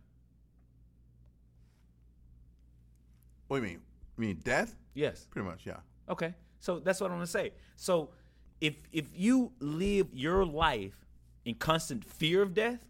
[3.47, 3.81] What do you mean?
[4.17, 4.75] You mean death?
[4.93, 5.27] Yes.
[5.29, 5.77] Pretty much, yeah.
[6.09, 6.33] Okay.
[6.59, 7.51] So that's what I'm gonna say.
[7.75, 8.09] So
[8.61, 10.95] if if you live your life
[11.45, 12.85] in constant fear of death,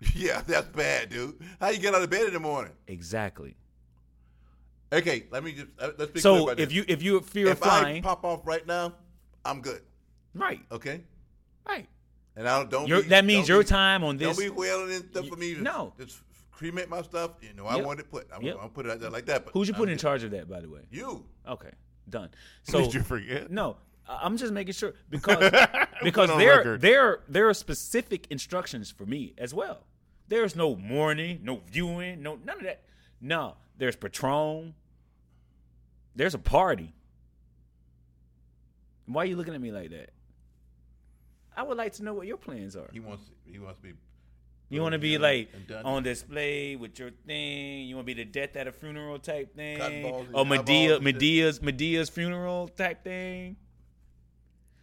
[0.14, 1.38] Yeah, that's bad, dude.
[1.60, 2.72] How you get out of bed in the morning?
[2.88, 3.56] exactly.
[4.92, 6.72] Okay, let me just uh, let's be clear So if this.
[6.72, 8.94] you if you fear of if I flying, pop off right now,
[9.44, 9.82] I'm good.
[10.34, 11.00] Right, Okay,
[11.68, 11.86] right.
[12.36, 12.70] and I don't.
[12.70, 14.36] don't Your, be- that means don't your be- time on this.
[14.36, 15.54] Don't be wailing and stuff for me.
[15.54, 15.92] To, no.
[15.98, 16.20] just
[16.50, 17.32] cremate my stuff.
[17.40, 17.84] You know, I Yep.
[17.86, 18.28] want it put.
[18.34, 18.56] I'm, Yep.
[18.60, 19.44] I'll put it out there like that.
[19.46, 20.02] But Who'd you put I'm in good.
[20.02, 20.80] charge of that, by the way?
[20.90, 21.24] You.
[21.48, 21.70] Okay,
[22.08, 22.30] done.
[22.64, 23.50] So Did you forget?
[23.50, 23.76] No,
[24.08, 25.50] I'm just making sure because
[26.02, 26.80] because there record.
[26.80, 29.84] there there are specific instructions for me as well.
[30.28, 32.82] There's no mourning, no viewing, no none of that.
[33.20, 34.74] No, there's Patron.
[36.14, 36.92] There's a party.
[39.06, 40.10] Why are you looking at me like that?
[41.60, 42.88] I would like to know what your plans are.
[42.90, 43.24] He wants.
[43.44, 43.92] He wants to be.
[44.70, 45.50] You want to be like
[45.84, 47.86] on display with your thing.
[47.86, 51.00] You want to be the death at a funeral type thing, balls or Madea.
[51.00, 53.56] Madea's Madea's funeral type thing.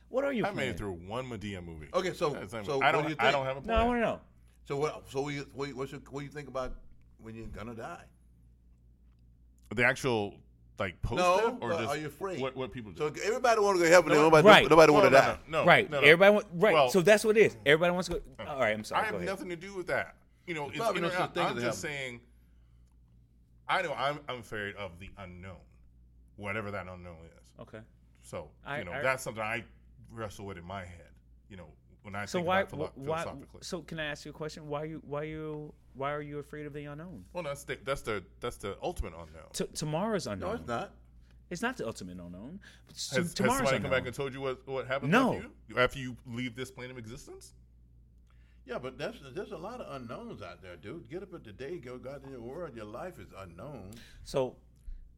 [0.10, 0.46] What are you?
[0.46, 1.88] I made it through one Madea movie.
[1.96, 3.06] Okay, so so I don't.
[3.06, 3.80] do you I don't have a No, plan.
[3.80, 4.20] I want to know.
[4.68, 5.04] So what?
[5.10, 5.34] So what?
[5.34, 5.74] you- What?
[5.74, 6.76] What's your, what do you think about
[7.20, 8.04] when you're gonna die?
[9.74, 10.36] The actual
[10.80, 12.40] like post No, death, or but just are you afraid?
[12.40, 12.98] What what people do?
[12.98, 14.12] So everybody want to go to heaven.
[14.14, 14.70] No, nobody, right.
[14.70, 15.38] nobody Well, want to no, die.
[15.48, 15.90] No, no, right.
[15.90, 16.06] no, no.
[16.06, 16.74] Everybody want right.
[16.74, 17.58] Well- so that's what it is.
[17.66, 18.22] Everybody wants to go.
[18.40, 18.54] Uh-huh.
[18.54, 18.74] All right.
[18.76, 19.02] I'm sorry.
[19.04, 20.16] I have nothing to do with that.
[20.46, 21.74] You know, it's, probably you know, I'm just heaven.
[21.74, 22.20] saying.
[23.70, 25.58] I know I'm, I'm afraid of the unknown,
[26.38, 27.62] whatever that unknown is.
[27.62, 27.80] Okay.
[28.22, 29.64] So I- you know I- that's something I
[30.12, 31.10] wrestle with in my head.
[31.50, 31.68] You know,
[32.04, 32.60] when I So think why?
[32.62, 33.22] about philo- why?
[33.24, 33.60] philosophically.
[33.64, 34.68] So can I ask you a question?
[34.68, 35.02] Why you?
[35.06, 35.74] Why you?
[35.98, 37.26] Why are you afraid of the unknown?
[37.34, 39.50] well, that's the that's the that's the ultimate unknown.
[39.54, 40.50] T- tomorrow's unknown.
[40.50, 40.92] No, it's not.
[41.50, 42.60] It's not the ultimate unknown.
[42.92, 43.92] S- Has, has tomorrow's somebody unknown.
[43.92, 45.34] come back and told you what what happens No.
[45.36, 47.54] after you after you leave this plane of existence?
[48.66, 51.10] Yeah, but that's there's a lot of unknowns out there, dude.
[51.10, 52.76] Get up at the day, go out in your world.
[52.76, 53.92] Your life is unknown.
[54.26, 54.58] so,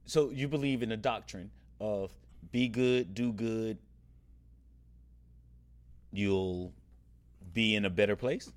[0.05, 1.49] so you believe in the doctrine
[1.81, 2.13] of
[2.51, 3.77] be good, do good.
[6.11, 6.73] You'll
[7.53, 8.51] be in a better place.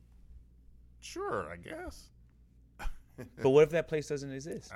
[1.03, 2.09] Sure, I guess.
[3.43, 4.73] But what if that place doesn't exist?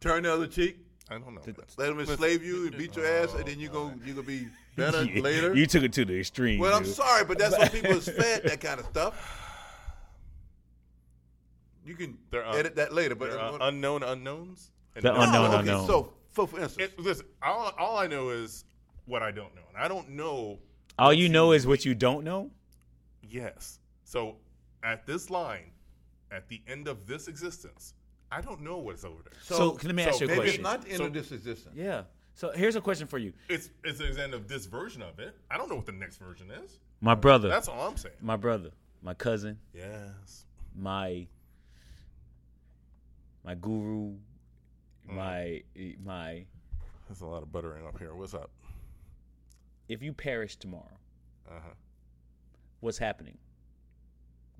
[0.00, 0.78] Turn the other cheek.
[1.10, 1.40] I don't know.
[1.42, 4.26] The- Let them enslave you and beat your ass, and then you go you gonna
[4.26, 4.46] be
[4.76, 5.54] better later.
[5.54, 6.58] You took it to the extreme.
[6.60, 9.36] well, I'm sorry, but that's what people is fed that kind of stuff.
[11.84, 14.70] You can There are- edit that later, but there uh, are unknown unknowns.
[14.94, 15.86] And The no- unknown okay, unknown.
[15.86, 18.64] So, for, for instance, It, listen, all, all I know is
[19.06, 20.58] what I don't know, and I don't know.
[20.98, 22.50] All you know is what you don't know.
[23.28, 23.78] Yes.
[24.04, 24.36] So
[24.82, 25.70] at this line,
[26.30, 27.94] at the end of this existence,
[28.32, 29.32] I don't know what's over there.
[29.42, 30.60] So, let me ask so you a maybe question.
[30.60, 31.74] it's not the end So- of this existence.
[31.76, 32.04] Yeah.
[32.34, 35.36] So here's a question for you, It's it's the end of this version of it.
[35.50, 36.78] I don't know what the next version is.
[37.00, 38.14] my brother, That's all I'm saying.
[38.20, 38.70] my brother,
[39.02, 40.46] my cousin, Yes.
[40.74, 41.26] my
[43.44, 44.14] my guru,
[45.08, 45.14] Mm.
[45.14, 45.62] my
[46.02, 46.46] my.
[47.08, 48.14] There's a lot of buttering up here.
[48.14, 48.50] What's up?
[49.88, 50.98] If you perish tomorrow,
[51.48, 51.74] Uh huh.
[52.78, 53.36] what's happening?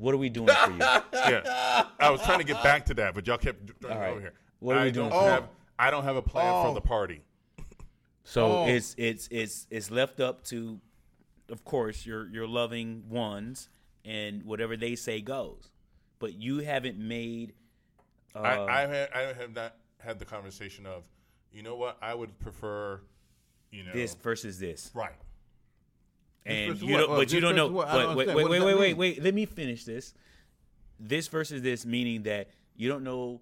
[0.00, 0.78] What are we doing for you?
[1.12, 1.84] Yeah.
[2.00, 4.10] I was trying to get back to that, but y'all kept drawing All it right.
[4.12, 4.32] over here.
[4.58, 5.30] What are I we doing don't for you?
[5.30, 5.48] have.
[5.78, 6.68] I don't have a plan Oh.
[6.68, 7.20] for the party.
[8.24, 8.66] So Oh.
[8.66, 10.80] it's it's it's it's left up to,
[11.50, 13.68] of course, your your loving ones,
[14.04, 15.70] and whatever they say goes.
[16.18, 17.52] But you haven't made.
[18.34, 21.02] Uh, I, I, have, I have not had the conversation of,
[21.52, 23.00] you know what, I would prefer,
[23.72, 25.12] you know, this versus this, right.
[26.46, 27.10] And you don't.
[27.10, 27.66] Uh, but you don't know.
[27.68, 27.88] versus what?
[27.88, 29.22] I But wait, wait, wait, wait, wait, wait.
[29.22, 30.14] Let me finish this.
[30.98, 33.40] This versus this, meaning that you don't know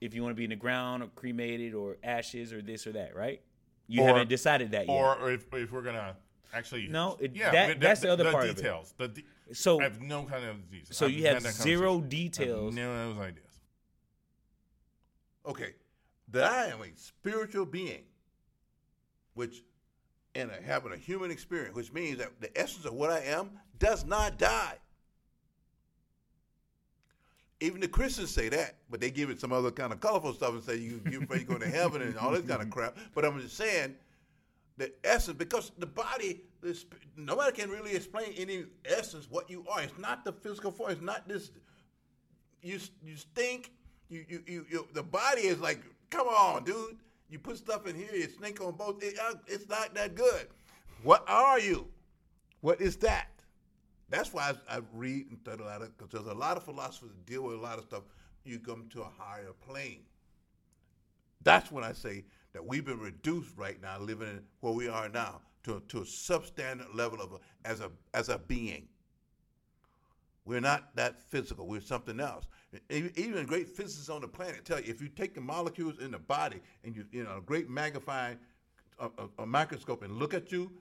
[0.00, 2.92] if you want to be in the ground or cremated or ashes or this or
[2.92, 3.40] that, right?
[3.86, 4.92] You Or- haven't decided that yet.
[4.92, 6.16] Or if, if we're gonna
[6.52, 8.56] actually, No, it- yeah, that- mean, that's the other the part of it.
[8.56, 8.94] details.
[8.98, 10.96] The de- So- I have no kind of details.
[10.96, 11.92] so I've you have zero.
[11.94, 12.74] I have details.
[12.74, 13.44] No those ideas.
[15.46, 15.74] Okay,
[16.28, 18.04] that I am a spiritual being,
[19.34, 19.62] which
[20.34, 24.04] and having a human experience, which means that the essence of what I am does
[24.04, 24.74] not die.
[27.60, 30.52] Even the Christians say that, but they give it some other kind of colorful stuff
[30.52, 32.96] and say you you're afraid going to heaven and all this kind of crap.
[33.14, 33.96] But I'm just saying
[34.76, 36.80] the essence because the body, the,
[37.16, 39.82] nobody can really explain any essence what you are.
[39.82, 40.92] It's not the physical form.
[40.92, 41.50] It's not this
[42.62, 43.72] you you stink.
[44.08, 46.96] You you you, you the body is like, come on, dude.
[47.28, 49.02] You put stuff in here, you stink on both.
[49.02, 50.48] It, uh, it's not that good.
[51.02, 51.88] What are you?
[52.60, 53.28] What is that?
[54.08, 56.64] That's why I, I read and study a lot of because there's a lot of
[56.64, 58.04] philosophers that deal with a lot of stuff.
[58.44, 60.00] You come to a higher plane.
[61.42, 65.08] That's when I say that we've been reduced right now, living in where we are
[65.08, 68.88] now, to to a substandard level of a, as a as a being.
[70.48, 71.66] We're not that physical.
[71.66, 72.46] We're something else.
[72.88, 76.18] Even great physicists on the planet tell you if you take the molecules in the
[76.18, 78.38] body and you you know a great magnifying
[78.98, 80.72] a, a, a microscope and look at you,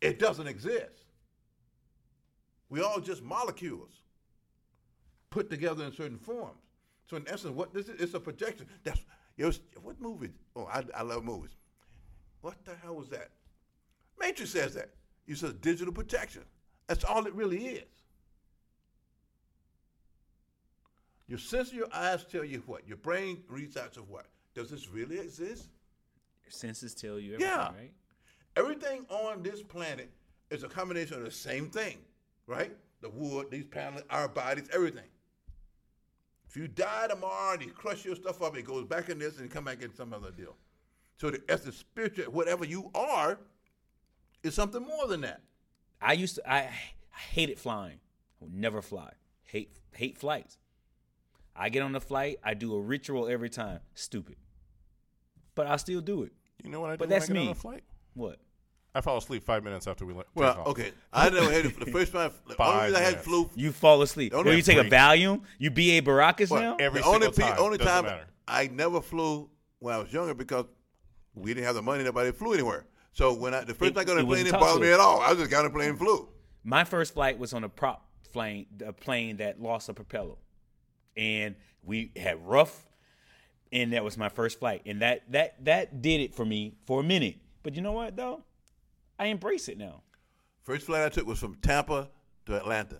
[0.00, 1.04] it doesn't exist.
[2.68, 3.92] We all just molecules
[5.30, 6.58] put together in certain forms.
[7.06, 8.66] So in essence, what this is, it's a projection.
[8.82, 9.04] That's
[9.38, 10.32] it was, what movie?
[10.56, 11.54] Oh, I, I love movies.
[12.40, 13.30] What the hell was that?
[14.18, 14.90] Matrix says that.
[15.26, 16.42] You said digital projection.
[16.88, 17.99] That's all it really is.
[21.30, 22.88] Your sense of your eyes tell you what.
[22.88, 24.26] Your brain reads out of what.
[24.52, 25.68] Does this really exist?
[26.42, 27.68] Your senses tell you everything, Yeah.
[27.68, 27.92] right?
[28.56, 30.10] Everything on this planet
[30.50, 31.98] is a combination of the same thing,
[32.48, 32.76] right?
[33.00, 35.06] The wood, these panels, our bodies, everything.
[36.48, 39.38] If you die tomorrow and you crush your stuff up, it goes back in this
[39.38, 40.56] and come back in some other deal.
[41.18, 43.38] So the, as the spiritual, whatever you are,
[44.42, 45.42] is something more than that.
[46.02, 46.50] I used to.
[46.52, 48.00] I, I hated flying.
[48.40, 49.12] I would never fly.
[49.44, 50.58] Hate hate flights.
[51.54, 52.38] I get on the flight.
[52.44, 53.80] I do a ritual every time.
[53.94, 54.36] Stupid,
[55.54, 56.32] but I still do it.
[56.62, 57.46] You know what I do But when that's I get me.
[57.46, 57.82] on a flight?
[58.14, 58.38] What?
[58.94, 60.26] I fall asleep five minutes after we let.
[60.26, 60.66] take Well, off.
[60.68, 62.32] okay, I never had it for the first time.
[62.48, 63.24] The only Five reason I had minutes.
[63.24, 63.50] flu.
[63.54, 64.32] You fall asleep.
[64.32, 64.84] The Or only you take a.
[64.84, 65.42] Valium.
[65.58, 66.02] You B.A.
[66.02, 66.76] Baracus What, now.
[66.80, 67.60] Every the only single pe- time.
[67.64, 68.26] only time matter.
[68.48, 69.48] I never flew
[69.78, 70.64] when I was younger because
[71.34, 72.02] we didn't have the money.
[72.02, 72.84] Nobody flew anywhere.
[73.12, 74.50] So when I the first It- time I got on it a plane, wasn't it
[74.52, 75.20] taught bothered to me at all.
[75.20, 76.28] I just got on a plane and flew.
[76.64, 80.34] My first flight was on a prop plane, a plane that lost a propeller,
[81.16, 81.54] and
[81.84, 82.86] we had rough,
[83.72, 87.00] and that was my first flight, and that that that did it for me for
[87.00, 87.36] a minute.
[87.62, 88.42] But you know what though,
[89.18, 90.02] I embrace it now.
[90.62, 92.08] First flight I took was from Tampa
[92.46, 92.98] to Atlanta.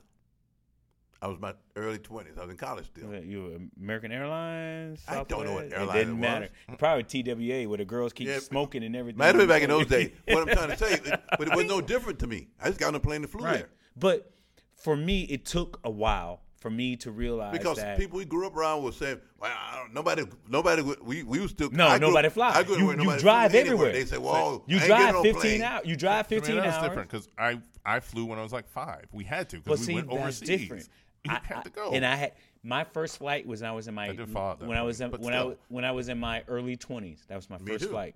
[1.22, 2.38] I was my early twenties.
[2.38, 3.14] I was in college still.
[3.22, 5.02] You were American Airlines.
[5.06, 5.74] I don't know what Southwest?
[5.74, 6.48] airline It didn't it matter.
[6.78, 9.18] Probably TWA, where the girls keep Yeah, smoking and everything.
[9.18, 10.12] Might have been back in those days.
[10.26, 12.48] What I'm trying to say, it- but it was no different to me.
[12.58, 13.58] I just got on a plane and flew right?
[13.58, 14.32] there But
[14.76, 18.46] for me, it took a while for me to realize because that people we grew
[18.46, 21.86] up around were saying, "Well, I don't, nobody, nobody, would- we we was still No,
[21.88, 22.50] I nobody fly.
[22.50, 23.60] I grew You, drive flew anywhere.
[23.88, 23.92] everywhere.
[23.92, 25.62] They say, "Well, you I drive getting 15 plane.
[25.62, 25.86] hours.
[25.86, 26.82] You drive I mean, 15 that's hours.
[26.88, 29.06] different because I I flew when I was like five.
[29.12, 30.48] We had to because we see, went overseas.
[30.48, 30.88] different.
[31.24, 31.90] You I- had to go.
[31.92, 32.32] And I had
[32.62, 34.82] my first flight was when I was in my I did follow that when I
[34.82, 35.48] was in, when I still.
[35.48, 37.26] was- when I was in my early 20s.
[37.26, 37.90] That was my Me first too.
[37.90, 38.14] flight.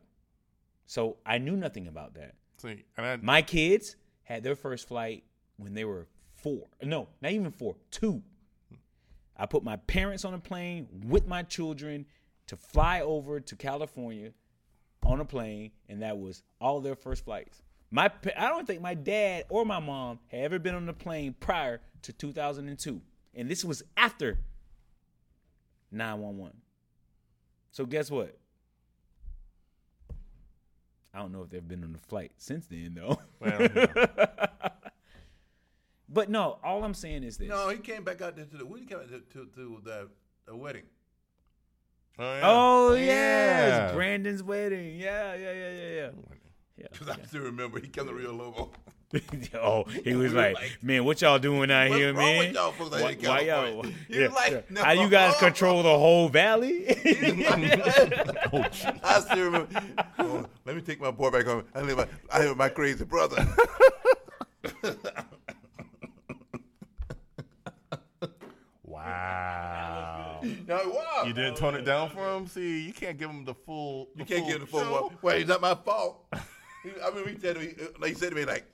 [0.87, 2.35] So I knew nothing about that.
[2.59, 5.25] See, and I, My kids had their first flight
[5.57, 6.67] when they were four.
[6.83, 8.23] No, not even four, two.
[9.37, 12.07] I put my parents on a plane with my children
[12.47, 14.33] to fly over to California
[15.03, 17.63] on a plane, and that was all their first flights.
[17.91, 21.35] My I don't think my dad or my mom had ever been on a plane
[21.39, 23.01] prior to 2002,
[23.35, 24.39] and this was after
[25.91, 26.57] 911.
[27.71, 28.37] So guess what?
[31.13, 33.21] I don't know if they've been on a flight since then, though.
[33.41, 34.07] well, know.
[36.15, 37.49] But no, all I'm saying is this.
[37.49, 38.65] No, he came back out there to the.
[38.65, 40.09] When he came out to, to, to the,
[40.47, 40.85] the wedding.
[42.19, 43.03] oh yeah, Oh, oh yeah,
[43.67, 43.85] Yeah.
[43.87, 44.97] it's Brandon's wedding.
[44.99, 46.11] Yeah, yeah, yeah, yeah,
[46.79, 46.87] yeah.
[46.93, 48.71] Because I still remember he kept the real logo.
[49.63, 52.39] oh, he was like, like, "Man, what y'all doing out What's here, wrong man?
[52.39, 53.83] with y'all folks out Why, why y'all?
[54.09, 56.85] He Yeah, was like, "No." How you guys control the whole valley?
[58.53, 58.65] Oh,
[59.05, 59.69] I still remember.
[60.19, 61.65] Oh, let me take my boy back home.
[61.75, 63.45] I live my, I live with my crazy brother.
[69.35, 70.41] Wow.
[70.69, 71.25] no, wow.
[71.27, 72.47] You didn't tone it down for him.
[72.47, 74.09] See, you can't give him the full.
[74.17, 75.03] You can't give him the full show.
[75.05, 75.19] one.
[75.23, 76.25] Well, it's not my fault.
[76.33, 78.65] I mean, he said to me, like he said to me, like,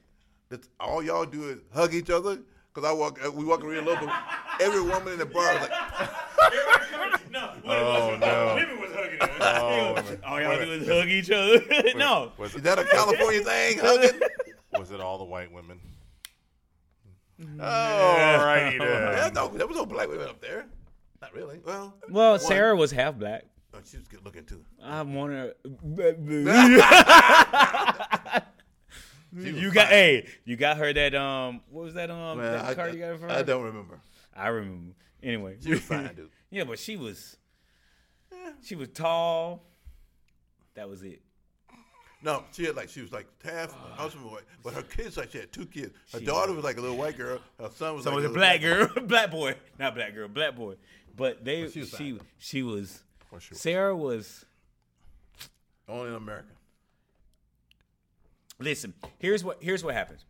[0.48, 2.38] that's, all y'all do is hug each other.
[2.72, 4.08] Cause I walk, uh, we walk real low, but
[4.61, 8.54] every woman in the bar was like, no, Oh no.
[8.54, 9.18] women was hugging.
[9.40, 11.61] Oh, All y'all do is hug each other.
[11.96, 13.78] no, Was "Is it, that a California thing?
[13.80, 14.20] Hugging?
[14.78, 15.80] was it all the white women?
[17.41, 17.61] Mm-hmm.
[17.61, 19.34] Oh, righty Yeah, then.
[19.34, 20.66] no, there was no black women up there.
[21.22, 21.59] Not really.
[21.64, 23.45] Well, well, Sarah was half black.
[23.74, 24.62] oh, she was good looking too.
[24.82, 25.55] I want her.
[29.32, 29.93] She was you got fine.
[29.93, 33.01] hey, you got her that um what was that um Well, that I, card you
[33.01, 33.32] got for her?
[33.32, 34.01] I don't remember.
[34.34, 34.95] I remember.
[35.22, 36.30] Anyway, She was fine, dude.
[36.51, 37.36] yeah, but she was
[38.62, 39.62] she was tall.
[40.74, 41.22] That was it.
[42.22, 45.38] No, she had like she was like half husband boy, but her kids like she
[45.38, 45.92] had two kids.
[46.12, 47.38] Her She daughter was- like a little white girl.
[47.58, 50.54] Her son was So like was a black girl, black boy, not black girl, black
[50.54, 50.74] boy.
[51.16, 53.02] But they But she was she she was
[53.40, 53.60] she was.
[53.60, 54.44] Sarah was
[55.88, 56.48] Only in America.
[58.58, 60.24] listen, here's what here's what happens.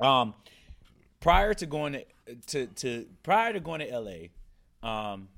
[0.00, 0.34] Um
[1.20, 2.04] prior to going to
[2.48, 4.30] to, to prior to going to L.A.
[4.82, 5.28] Um,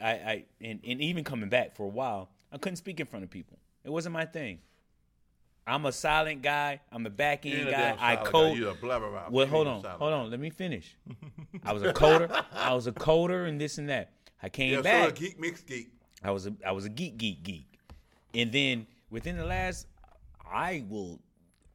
[0.00, 3.24] I, I and, and even coming back for a while, I couldn't speak in front
[3.24, 3.58] of people.
[3.84, 4.58] It wasn't my thing.
[5.66, 6.80] I'm a silent guy.
[6.90, 7.96] I'm a back end guy.
[7.98, 8.24] I guy.
[8.24, 8.58] code.
[8.58, 9.30] A blabbermouth.
[9.30, 10.30] Well, hold on, hold on.
[10.30, 10.96] Let me finish.
[11.64, 12.44] I was a coder.
[12.52, 14.12] I was a coder and this and that.
[14.42, 15.10] I came Yeah, back.
[15.10, 15.92] a geek mixed geek.
[16.24, 17.78] I was a I was a geek geek geek.
[18.34, 19.86] And then within the last
[20.52, 21.20] I will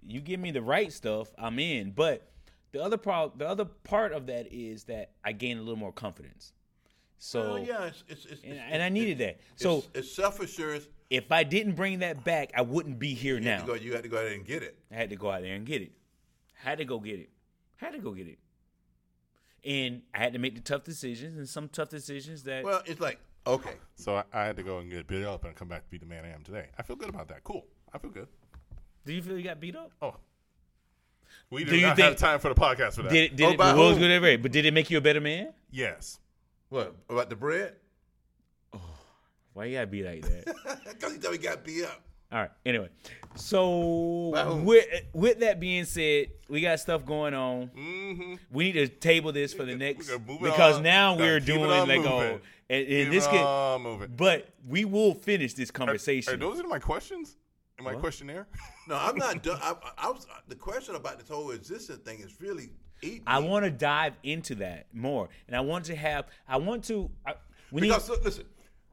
[0.05, 1.91] you give me the right stuff, I'm in.
[1.91, 2.29] But
[2.73, 5.93] the other part the other part of that is that I gained a little more
[5.93, 6.51] confidence.
[7.19, 9.39] So Well, yeah, it's, it's, it's, and, and I needed that.
[9.55, 10.87] So it's, it's self assurance.
[11.09, 13.57] If I didn't bring that back, I wouldn't be here You, now.
[13.59, 14.77] had go- you had to go ahead and get it.
[14.91, 15.91] I had to go out there and get it.
[16.55, 17.29] Had to go get it.
[17.77, 18.39] Had to go get it.
[19.65, 22.99] And I had to make the tough decisions and some tough decisions that Well, it's
[23.01, 25.83] like okay, So I, I had to go and get beat up and come back
[25.85, 26.67] to be the man I am today.
[26.77, 27.43] I feel good about that.
[27.43, 27.65] Cool.
[27.93, 28.27] I feel good.
[29.05, 29.91] do you feel you got beat up?
[30.01, 30.15] Oh.
[31.49, 33.11] We Do do, you not think- have time for the podcast for that.
[33.11, 34.41] Did did Oh, it, by what was good at it?
[34.41, 35.53] But did it make you a better man?
[35.71, 36.19] yes.
[36.69, 37.75] what about the bread?
[39.57, 40.55] Why you gotta be like that?
[40.93, 42.03] Because he thought he got beat up.
[42.31, 42.51] All right.
[42.63, 42.89] Anyway,
[43.35, 47.71] so By with with that being said, we got stuff going on.
[47.75, 48.35] Mm-hmm.
[48.51, 50.83] We need to table this for the next gotta move it because on.
[50.83, 52.39] now Gotta we're keep doing on like oh,
[52.69, 54.13] and, and this it could, on moving.
[54.15, 56.35] but we will finish this conversation.
[56.35, 57.35] are those are my questions?
[57.79, 58.01] In my What?
[58.01, 58.47] questionnaire?
[58.87, 59.57] No, I'm not done.
[59.61, 62.69] I, I was the question about this whole existence thing is really
[63.01, 63.23] eating.
[63.25, 66.25] I want to dive into that more, and I want to have.
[66.47, 67.09] I want to.
[67.25, 67.33] I,
[67.71, 67.87] we need.
[67.87, 68.45] because listen,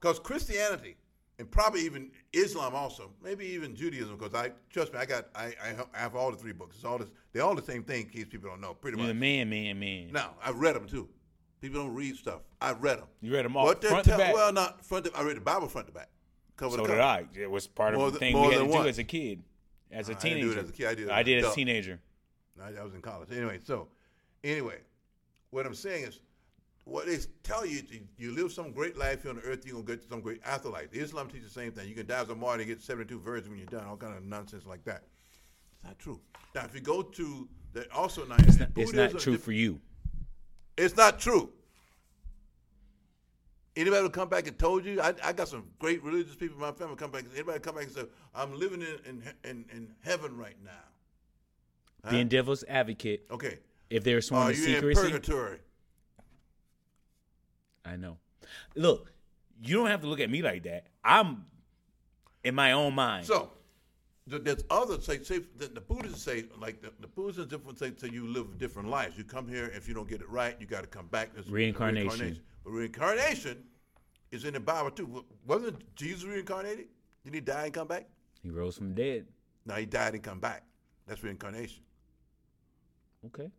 [0.05, 0.97] because Christianity
[1.39, 4.17] and probably even Islam also, maybe even Judaism.
[4.19, 6.77] Because I trust me, I got I, I have- all the three books.
[6.77, 7.09] It's all this.
[7.33, 8.03] They're all the same thing.
[8.03, 9.21] In case people don't know, pretty You're the much.
[9.21, 10.13] man, man, man.
[10.13, 11.09] Now I've read them too.
[11.63, 12.43] People don't read stuff.
[12.61, 13.07] I've read them.
[13.23, 14.35] You read them all What they're front to back.
[14.35, 15.07] Well, not front.
[15.07, 16.11] To, I read the Bible front to back.
[16.57, 17.01] Cover so to did.
[17.01, 17.25] I.
[17.35, 19.43] It was part of the thing we had to than do as a kid,
[19.91, 20.47] as a I teenager.
[20.47, 20.87] do it as a kid.
[20.87, 22.01] I did I as did as a teenager.
[22.63, 23.31] I, I was in college.
[23.33, 23.89] Anyway, so
[24.45, 24.77] anyway,
[25.51, 26.21] what I'm saying is,
[26.85, 29.75] what they tell you, you, you live some great life here on the earth, you're
[29.75, 30.89] gonna get some great afterlife.
[30.93, 31.89] Islam teaches the same thing.
[31.89, 33.85] You can die as a martyr and get 72 virgins when you're done.
[33.87, 35.05] All kind of nonsense like that.
[35.73, 36.21] It's not true.
[36.55, 39.81] Now, if you go to the also now, It's not, it's not true for you.
[40.77, 41.51] It's not true.
[43.77, 45.01] Anybody will come back and told you?
[45.01, 47.25] I, I got some great religious people in my family come back.
[47.35, 50.71] Anybody come back and say, "I'm living in in, in, in heaven right now."
[52.05, 52.11] Huh?
[52.11, 53.59] Being devil's advocate, Okay.
[53.91, 55.59] if they're sworn to secrecy, purgatory?
[57.85, 58.19] I know.
[58.75, 59.13] Look,
[59.63, 60.87] you don't have to look at me like that.
[61.05, 61.45] I'm
[62.43, 63.27] in my own mind.
[63.27, 63.51] So
[64.27, 67.93] there's other say, say the, the Buddhists say like the, the Buddhists and different say,
[67.97, 69.19] say you live different lives.
[69.19, 71.35] You come here if you don't get it right, you got to come back.
[71.35, 72.41] There's Reincarnation.
[72.65, 73.63] But reincarnation
[74.31, 75.25] is in the Bible too.
[75.47, 76.87] Wasn't Jesus reincarnated?
[77.25, 78.07] Did he die and come back?
[78.43, 79.27] he rose from the dead.
[79.67, 80.63] No, he died and come back.
[81.07, 81.83] That's reincarnation.
[83.27, 83.51] Okay.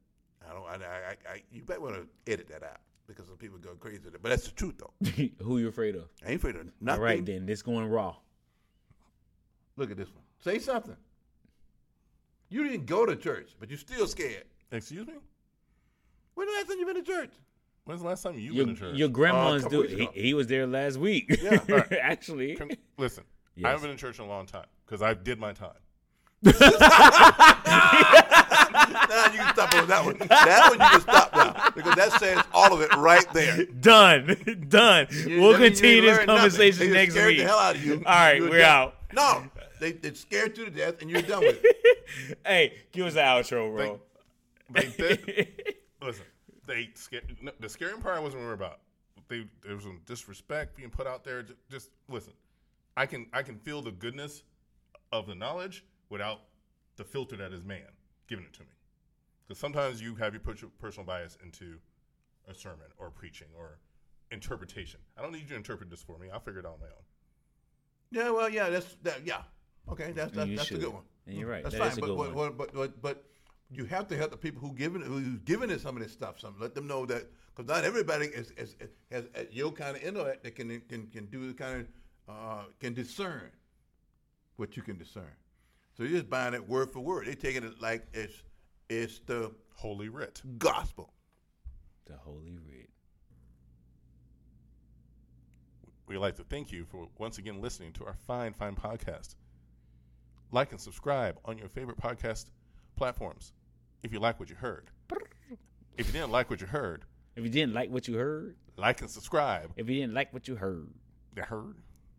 [0.48, 0.64] I don't.
[0.64, 0.74] I.
[0.74, 4.00] I, I, I you better want to edit that out because some people go crazy.
[4.06, 4.22] with it.
[4.22, 4.94] But that's the truth though.
[5.44, 6.06] Who you afraid of?
[6.26, 7.02] I ain't afraid of All nothing.
[7.02, 7.46] right, then.
[7.46, 8.16] This going raw.
[9.78, 10.24] Look at this one.
[10.40, 10.96] Say something.
[12.50, 14.44] You didn't go to church, but you're still scared.
[14.72, 15.14] Excuse me?
[16.36, 17.32] When the last time you been to church?
[17.86, 18.96] When's the last time you've Your, been to church?
[18.98, 20.08] your grandma's uh, couple do.
[20.14, 21.38] He, he was there last week.
[21.42, 21.92] Yeah, right.
[22.02, 22.56] Actually.
[22.56, 23.24] Can- listen,
[23.56, 23.66] Yes.
[23.66, 25.72] I haven't been in church in a long time because I did my time.
[29.10, 30.18] now you can stop on that one.
[30.18, 33.66] That one you can stop now because that says all of it right there.
[33.66, 34.66] Done.
[34.70, 35.08] Done.
[35.12, 37.38] You- we'll that means you continue this conversation They next scared week.
[37.40, 37.96] the hell out of you.
[37.96, 38.62] All right, we're done.
[38.70, 38.96] out.
[39.14, 39.44] No,
[39.80, 42.38] they they scared you to death, and you're done with it.
[42.46, 44.00] hey, give us the outro, bro.
[44.72, 45.76] They did.
[46.02, 46.26] listen,
[46.68, 48.80] they sca- no, the scary part I wasn't worried about.
[49.28, 51.42] They there was some disrespect being put out there.
[51.44, 52.34] Just, just listen,
[52.98, 54.44] I can I can feel the goodness
[55.12, 56.42] of the knowledge without
[56.98, 57.82] the filter that is man
[58.28, 58.68] giving it to me.
[59.48, 60.42] Because sometimes you have your
[60.80, 61.78] personal bias into
[62.48, 63.80] a sermon or preaching or
[64.32, 65.00] interpretation.
[65.18, 66.28] I don't need you to interpret this for me.
[66.32, 67.04] I'll figure it out on my own.
[68.12, 69.22] Yeah, well, yeah, that's that.
[69.26, 69.42] Yeah,
[69.92, 71.04] okay, that's that's, you that's a good one.
[71.28, 71.64] And you're right.
[71.64, 72.54] That's That fine, is a but, good but, one.
[72.58, 73.24] but, but but
[73.72, 76.40] you have to help the people who giving who's giving it some of this stuff.
[76.40, 79.96] Some let them know that because not everybody is, is, is has has your kind
[79.98, 81.88] of intellect that can can can do the kind of
[82.28, 83.52] uh, can discern
[84.58, 85.32] what you can discern.
[85.98, 87.28] So you're just buying it word for word.
[87.28, 88.44] They're taking it like it's
[88.90, 90.42] it's the Holy writ.
[90.58, 91.14] gospel.
[92.06, 92.90] The Holy Writ.
[96.08, 99.36] We'd like to thank you for once again listening to our fine, fine podcast.
[100.52, 102.46] Like and subscribe on your favorite podcast
[102.96, 103.54] platforms
[104.04, 104.92] if you like what you heard.
[105.98, 107.06] If you didn't like what you heard,
[107.36, 109.72] If you didn't like what you heard, like and subscribe.
[109.78, 110.90] if you didn't like what you heard,
[111.36, 111.76] You heard?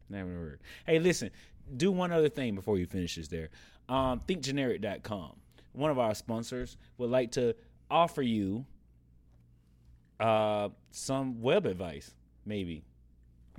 [0.08, 0.60] never heard.
[0.86, 1.30] Hey, listen,
[1.76, 3.50] do one other thing before you finish this there.
[3.88, 5.36] Um, thinkgeneric.com.
[5.76, 7.54] one of our sponsors, would like to
[7.90, 8.64] offer you
[10.18, 12.84] uh, some web advice, maybe.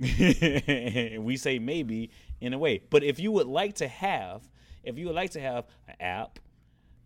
[0.00, 4.48] we say maybe in a way, but if you would like to have,
[4.84, 6.38] if you would like to have an app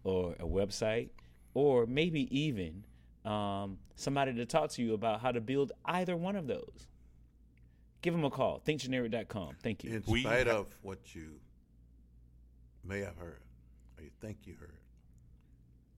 [0.04, 1.08] or a website,
[1.54, 2.84] or maybe even
[3.24, 6.86] um, somebody to talk to you about how to build either one of those,
[8.02, 8.60] give them a call.
[8.66, 9.56] ThinkGeneric.com.
[9.62, 9.90] Thank you.
[9.94, 11.40] In We spite ha- of what you
[12.84, 13.40] may have heard
[13.96, 14.78] or you think you heard,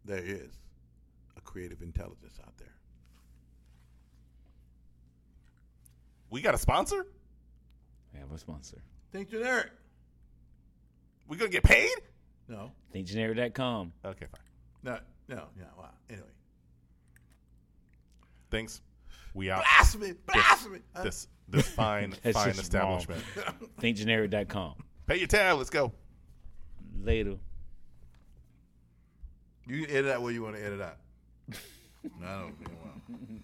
[0.04, 0.50] there is
[1.36, 2.74] a creative intelligence out there.
[6.30, 7.06] We got a sponsor?
[8.12, 8.78] We have a sponsor.
[9.12, 9.70] Think generic.
[11.28, 11.90] We gonna get paid?
[12.48, 13.92] No, ThinkGeneric.com.
[14.04, 14.40] Okay, fine.
[14.82, 14.98] no,
[15.28, 15.64] no, no.
[15.78, 15.90] Wow.
[16.10, 16.26] Anyway,
[18.50, 18.82] Thanks.
[19.32, 19.62] We out.
[19.62, 20.80] blasphemy, blasphemy.
[20.94, 23.22] Uh, This this fine That's fine just establishment.
[23.80, 24.74] ThinkGeneric.com.
[25.06, 25.56] Pay your tab.
[25.58, 25.92] Let's go.
[27.00, 27.36] Later.
[29.66, 30.96] You edit out where you want to edit out.
[32.20, 32.54] no, I don't.
[32.60, 33.40] Wow.